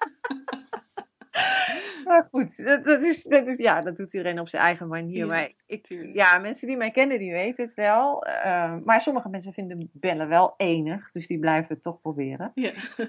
Maar 2.05 2.27
goed, 2.31 2.63
dat, 2.63 2.83
dat, 2.85 3.03
is, 3.03 3.23
dat, 3.23 3.47
is, 3.47 3.57
ja, 3.57 3.81
dat 3.81 3.95
doet 3.97 4.13
iedereen 4.13 4.39
op 4.39 4.49
zijn 4.49 4.63
eigen 4.63 4.87
manier. 4.87 5.17
Ja, 5.17 5.25
maar 5.25 5.51
ik, 5.65 5.87
ja, 6.13 6.37
mensen 6.37 6.67
die 6.67 6.77
mij 6.77 6.91
kennen, 6.91 7.19
die 7.19 7.31
weten 7.31 7.63
het 7.65 7.73
wel. 7.73 8.27
Uh, 8.27 8.75
maar 8.83 9.01
sommige 9.01 9.29
mensen 9.29 9.53
vinden 9.53 9.89
bellen 9.93 10.27
wel 10.27 10.53
enig. 10.57 11.11
Dus 11.11 11.27
die 11.27 11.39
blijven 11.39 11.73
het 11.73 11.83
toch 11.83 12.01
proberen. 12.01 12.51
Ja. 12.55 12.71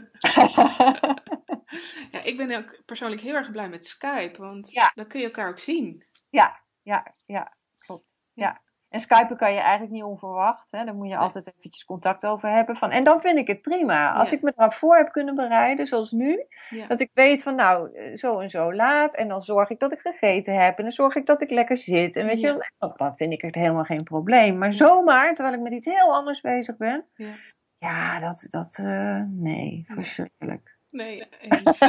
ja, 2.12 2.22
ik 2.24 2.34
ben 2.36 2.56
ook 2.56 2.82
persoonlijk 2.86 3.20
heel 3.22 3.34
erg 3.34 3.50
blij 3.50 3.68
met 3.68 3.86
Skype. 3.86 4.38
Want 4.38 4.70
Ja. 4.70 4.92
dan 4.94 5.06
kun 5.06 5.20
je 5.20 5.26
elkaar 5.26 5.48
ook 5.48 5.58
zien. 5.58 6.04
ja, 6.28 6.60
ja, 6.82 7.14
ja, 7.26 7.56
klopt. 7.78 8.18
Ja. 8.32 8.60
En 8.90 9.00
Skypen 9.00 9.37
kan 9.37 9.53
je 9.53 9.59
eigenlijk 9.61 9.92
niet 9.92 10.03
onverwacht. 10.03 10.70
Hè? 10.70 10.85
Daar 10.85 10.94
moet 10.94 11.07
je 11.09 11.12
Nee. 11.14 11.22
altijd 11.22 11.46
eventjes 11.57 11.85
contact 11.85 12.26
over 12.26 12.48
hebben. 12.50 12.76
Van, 12.76 12.90
en 12.90 13.05
dan 13.05 13.20
vind 13.20 13.38
ik 13.38 13.46
het 13.46 13.62
prima. 13.62 14.12
Als 14.12 14.31
Ja. 14.31 14.37
ik 14.37 14.42
me 14.42 14.53
erop 14.57 14.74
voor 14.74 14.96
heb 14.96 15.12
kunnen 15.12 15.35
bereiden, 15.35 15.87
zoals 15.87 16.11
nu. 16.11 16.44
Ja. 16.70 16.87
Dat 16.87 17.00
ik 17.00 17.11
weet 17.14 17.42
van 17.42 17.55
nou, 17.55 17.94
eh, 17.94 18.16
zo 18.16 18.38
en 18.40 18.50
zo 18.50 18.74
laat. 18.74 19.14
En 19.14 19.29
dan 19.29 19.40
zorg 19.40 19.70
ik 19.70 19.79
dat 19.79 19.92
ik 19.92 20.00
gegeten 20.00 20.55
heb. 20.55 20.76
En 20.76 20.83
dan 20.83 20.92
zorg 20.92 21.14
ik 21.16 21.26
dat 21.26 21.42
ik 21.42 21.50
lekker 21.50 21.79
zit. 21.79 22.16
En 22.16 22.26
weet 22.26 22.40
Ja. 22.40 22.48
je, 22.53 22.68
wel, 22.79 22.92
dan 22.96 23.16
vind 23.16 23.33
ik 23.33 23.40
het 23.40 23.55
helemaal 23.55 23.85
geen 23.85 24.03
probleem. 24.05 24.59
Maar 24.59 24.74
zomaar, 24.74 25.35
terwijl 25.35 25.57
ik 25.57 25.62
met 25.62 25.72
iets 25.72 25.87
heel 25.87 26.14
anders 26.14 26.40
bezig 26.40 26.76
ben. 26.76 27.05
Ja. 27.14 27.35
Ja, 27.79 28.20
dat, 28.20 28.46
dat 28.50 28.79
uh, 28.81 29.22
nee, 29.29 29.85
verschrikkelijk. 29.87 30.76
Nee, 30.90 31.29
eens. 31.40 31.81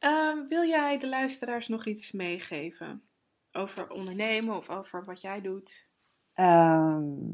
um, 0.00 0.48
wil 0.48 0.64
jij 0.64 0.98
de 0.98 1.08
luisteraars 1.08 1.68
nog 1.68 1.86
iets 1.86 2.12
meegeven? 2.12 3.02
Over 3.52 3.90
ondernemen 3.90 4.56
of 4.56 4.70
over 4.70 5.04
wat 5.04 5.20
jij 5.20 5.40
doet? 5.40 5.88
Um, 6.34 7.32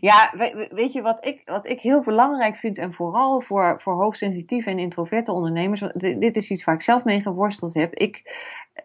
Ja, 0.00 0.32
weet 0.70 0.92
je 0.92 1.02
wat 1.02 1.26
ik, 1.26 1.42
wat 1.44 1.66
ik 1.66 1.80
heel 1.80 2.00
belangrijk 2.00 2.56
vind 2.56 2.78
en 2.78 2.92
vooral 2.92 3.40
voor, 3.40 3.80
voor 3.82 3.94
hoogsensitieve 3.94 4.70
en 4.70 4.78
introverte 4.78 5.32
ondernemers, 5.32 5.80
dit 5.94 6.36
is 6.36 6.50
iets 6.50 6.64
waar 6.64 6.74
ik 6.74 6.82
zelf 6.82 7.04
mee 7.04 7.22
geworsteld 7.22 7.74
heb. 7.74 7.94
Ik 7.94 8.22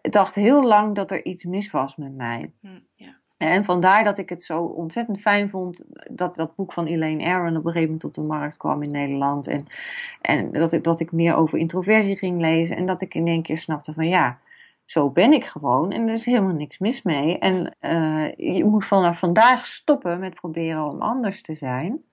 dacht 0.02 0.34
heel 0.34 0.64
lang 0.64 0.94
dat 0.94 1.10
er 1.10 1.24
iets 1.24 1.44
mis 1.44 1.70
was 1.70 1.96
met 1.96 2.14
mij. 2.14 2.52
Hm, 2.60 2.80
ja. 2.94 3.18
En 3.38 3.64
vandaar 3.64 4.04
dat 4.04 4.18
ik 4.18 4.28
het 4.28 4.42
zo 4.42 4.62
ontzettend 4.62 5.20
fijn 5.20 5.48
vond 5.48 5.84
dat 6.10 6.34
dat 6.34 6.54
boek 6.54 6.72
van 6.72 6.86
Elaine 6.86 7.24
Aron 7.24 7.56
op 7.56 7.64
een 7.64 7.72
gegeven 7.72 7.82
moment 7.82 8.04
op 8.04 8.14
de 8.14 8.20
markt 8.20 8.56
kwam 8.56 8.82
in 8.82 8.90
Nederland. 8.90 9.46
En, 9.46 9.66
en 10.20 10.52
dat, 10.52 10.72
ik, 10.72 10.84
dat 10.84 11.00
ik 11.00 11.12
meer 11.12 11.34
over 11.34 11.58
introversie 11.58 12.16
ging 12.16 12.40
lezen 12.40 12.76
en 12.76 12.86
dat 12.86 13.00
ik 13.00 13.14
in 13.14 13.26
één 13.26 13.42
keer 13.42 13.58
snapte 13.58 13.92
van 13.92 14.08
ja, 14.08 14.38
zo 14.90 15.10
ben 15.10 15.32
ik 15.32 15.44
gewoon 15.44 15.92
en 15.92 16.06
er 16.06 16.12
is 16.12 16.24
helemaal 16.24 16.54
niks 16.54 16.78
mis 16.78 17.02
mee. 17.02 17.38
En 17.38 17.76
uh, 17.80 18.54
je 18.56 18.64
moet 18.64 18.86
vanaf 18.86 19.18
vandaag 19.18 19.66
stoppen 19.66 20.18
met 20.18 20.34
proberen 20.34 20.84
om 20.84 21.02
anders 21.02 21.42
te 21.42 21.54
zijn. 21.54 22.04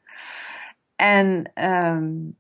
En 0.96 1.52
um, 1.56 2.38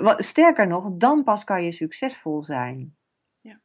wat, 0.00 0.24
sterker 0.24 0.66
nog, 0.66 0.90
dan 0.92 1.22
pas 1.22 1.44
kan 1.44 1.64
je 1.64 1.72
succesvol 1.72 2.42
zijn. 2.42 2.96
Ja. 3.40 3.60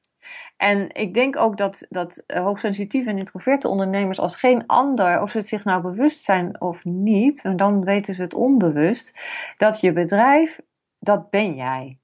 En 0.58 0.96
ik 0.96 1.14
denk 1.14 1.38
ook 1.38 1.58
dat, 1.58 1.86
dat 1.90 2.24
hoogsensitieve 2.28 3.10
en 3.10 3.18
introverte 3.18 3.68
ondernemers 3.68 4.20
als 4.20 4.36
geen 4.36 4.66
ander, 4.66 5.22
of 5.22 5.32
ze 5.32 5.38
het 5.38 5.48
zich 5.48 5.64
nou 5.64 5.82
bewust 5.82 6.24
zijn 6.24 6.62
of 6.62 6.84
niet, 6.84 7.42
en 7.42 7.58
dan 7.58 7.84
weten 7.84 8.14
ze 8.14 8.22
het 8.22 8.34
onbewust, 8.34 9.20
dat 9.58 9.80
je 9.80 9.92
bedrijf, 9.92 10.60
dat 11.00 11.30
ben 11.30 11.56
jij. 11.56 12.00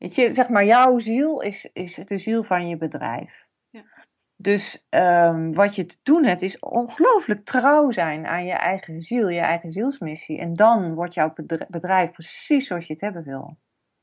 Weet 0.00 0.14
je, 0.14 0.34
zeg 0.34 0.48
maar, 0.48 0.64
jouw 0.64 0.98
ziel 0.98 1.40
is, 1.40 1.70
is 1.72 1.94
de 1.94 2.18
ziel 2.18 2.42
van 2.42 2.68
je 2.68 2.76
bedrijf. 2.76 3.46
Ja. 3.70 3.84
Dus 4.36 4.86
um, 4.90 5.54
wat 5.54 5.74
je 5.74 5.86
te 5.86 5.96
doen 6.02 6.24
hebt, 6.24 6.42
is 6.42 6.58
ongelooflijk 6.58 7.44
trouw 7.44 7.90
zijn 7.90 8.26
aan 8.26 8.44
je 8.44 8.52
eigen 8.52 9.02
ziel, 9.02 9.28
je 9.28 9.40
eigen 9.40 9.72
zielsmissie. 9.72 10.38
En 10.38 10.54
dan 10.54 10.94
wordt 10.94 11.14
jouw 11.14 11.34
bedrijf 11.68 12.10
precies 12.10 12.66
zoals 12.66 12.86
je 12.86 12.92
het 12.92 13.02
hebben 13.02 13.24
wil. 13.24 13.58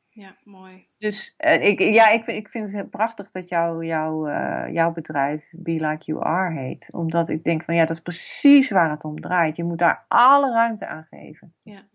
Ja, 0.07 0.35
mooi. 0.43 0.87
Dus 0.97 1.35
uh, 1.37 1.63
ik, 1.63 1.79
ja, 1.79 2.09
ik, 2.09 2.25
ik 2.25 2.47
vind 2.47 2.71
het 2.71 2.89
prachtig 2.89 3.31
dat 3.31 3.49
jou, 3.49 3.85
jou, 3.85 4.31
uh, 4.31 4.73
jouw 4.73 4.91
bedrijf 4.91 5.49
Be 5.51 5.71
Like 5.71 6.05
You 6.05 6.23
Are 6.23 6.59
heet. 6.59 6.93
Omdat 6.93 7.29
ik 7.29 7.43
denk 7.43 7.63
van 7.63 7.75
ja, 7.75 7.85
dat 7.85 7.95
is 7.95 8.01
precies 8.01 8.69
waar 8.69 8.89
het 8.89 9.03
om 9.03 9.19
draait. 9.19 9.55
Je 9.55 9.63
moet 9.63 9.77
daar 9.77 10.05
alle 10.07 10.51
ruimte 10.51 10.87
aan 10.87 11.07
geven. 11.09 11.53
Ja, 11.61 11.87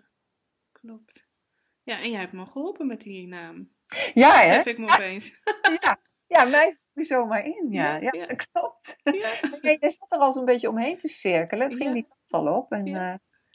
klopt. 0.72 1.30
Ja, 1.82 2.00
en 2.00 2.10
jij 2.10 2.20
hebt 2.20 2.32
me 2.32 2.46
geholpen 2.46 2.86
met 2.86 3.00
die 3.00 3.28
naam. 3.28 3.70
Ja, 4.14 4.40
hè? 4.40 4.56
Dat 4.56 4.66
ik 4.66 4.78
me 4.78 4.92
opeens. 4.92 5.40
Ja, 5.80 5.98
ja 6.26 6.44
mij 6.44 6.66
viel 6.66 6.90
die 6.94 7.04
zomaar 7.04 7.44
in. 7.44 7.66
Ja, 7.70 7.96
ja, 7.96 8.10
ja. 8.12 8.26
dat 8.26 8.46
klopt. 8.52 8.96
Ja. 9.02 9.30
Jij 9.60 9.90
zat 9.90 10.12
er 10.12 10.18
al 10.18 10.32
zo'n 10.32 10.44
beetje 10.44 10.68
omheen 10.68 10.98
te 10.98 11.08
cirkelen. 11.08 11.68
Het 11.68 11.76
ging 11.76 11.92
die 11.92 12.06
kant 12.08 12.46
al 12.46 12.56
op. 12.56 12.72
En 12.72 12.86
uh, 12.86 13.14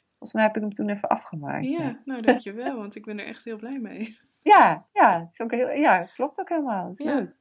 volgens 0.10 0.34
mij 0.34 0.44
heb 0.44 0.56
ik 0.56 0.62
hem 0.62 0.74
toen 0.74 0.90
even 0.90 1.10
afgemaakt. 1.10 1.66
Ja, 1.66 2.02
nou 2.06 2.22
dankjewel, 2.22 2.76
want 2.76 2.96
ik 2.96 3.06
ben 3.06 3.20
er 3.20 3.26
echt 3.26 3.44
heel 3.44 3.58
blij 3.58 3.80
mee. 3.80 4.18
Ja, 4.42 4.88
ja, 4.94 5.20
het 5.20 5.32
is 5.32 5.42
ook 5.42 5.52
heel, 5.52 5.70
ja 5.70 6.04
klopt 6.04 6.40
ook 6.40 6.50
helemaal. 6.50 6.90
Is 6.90 7.00
leuk. 7.00 7.36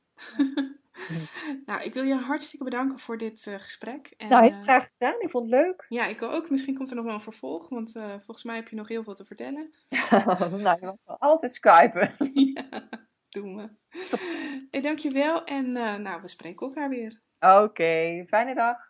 nou, 1.67 1.83
ik 1.83 1.95
wil 1.95 2.03
je 2.03 2.15
hartstikke 2.15 2.65
bedanken 2.65 2.99
voor 2.99 3.19
dit 3.19 3.47
uh, 3.47 3.55
gesprek. 3.55 4.15
En, 4.17 4.29
nou, 4.29 4.45
heel 4.45 4.53
uh, 4.53 4.63
graag 4.63 4.89
gedaan. 4.89 5.21
Ik 5.21 5.31
vond 5.31 5.51
het 5.51 5.61
leuk. 5.61 5.87
Ja, 5.89 6.07
ik 6.07 6.23
ook. 6.23 6.51
Misschien 6.51 6.77
komt 6.77 6.91
er 6.91 6.97
nog 6.97 7.05
wel 7.05 7.15
een 7.15 7.21
vervolg, 7.21 7.69
want 7.69 7.97
uh, 7.97 8.05
volgens 8.09 8.43
mij 8.43 8.57
heb 8.57 8.69
je 8.69 8.77
nog 8.77 8.89
heel 8.89 9.03
veel 9.03 9.15
te 9.15 9.25
vertellen. 9.25 9.73
nou, 10.63 10.79
je 10.81 10.95
mag 11.07 11.19
altijd 11.19 11.55
skypen. 11.55 12.15
ja, 12.55 12.89
doen 13.29 13.57
we. 13.57 13.69
Hey, 14.71 14.81
dankjewel 14.81 15.45
en 15.45 15.73
nou, 15.73 16.23
we 16.23 16.29
spreken 16.29 16.67
elkaar 16.67 16.89
weer. 16.89 17.21
Oké, 17.41 17.63
okay, 17.63 18.27
fijne 18.29 18.55
dag. 18.55 18.89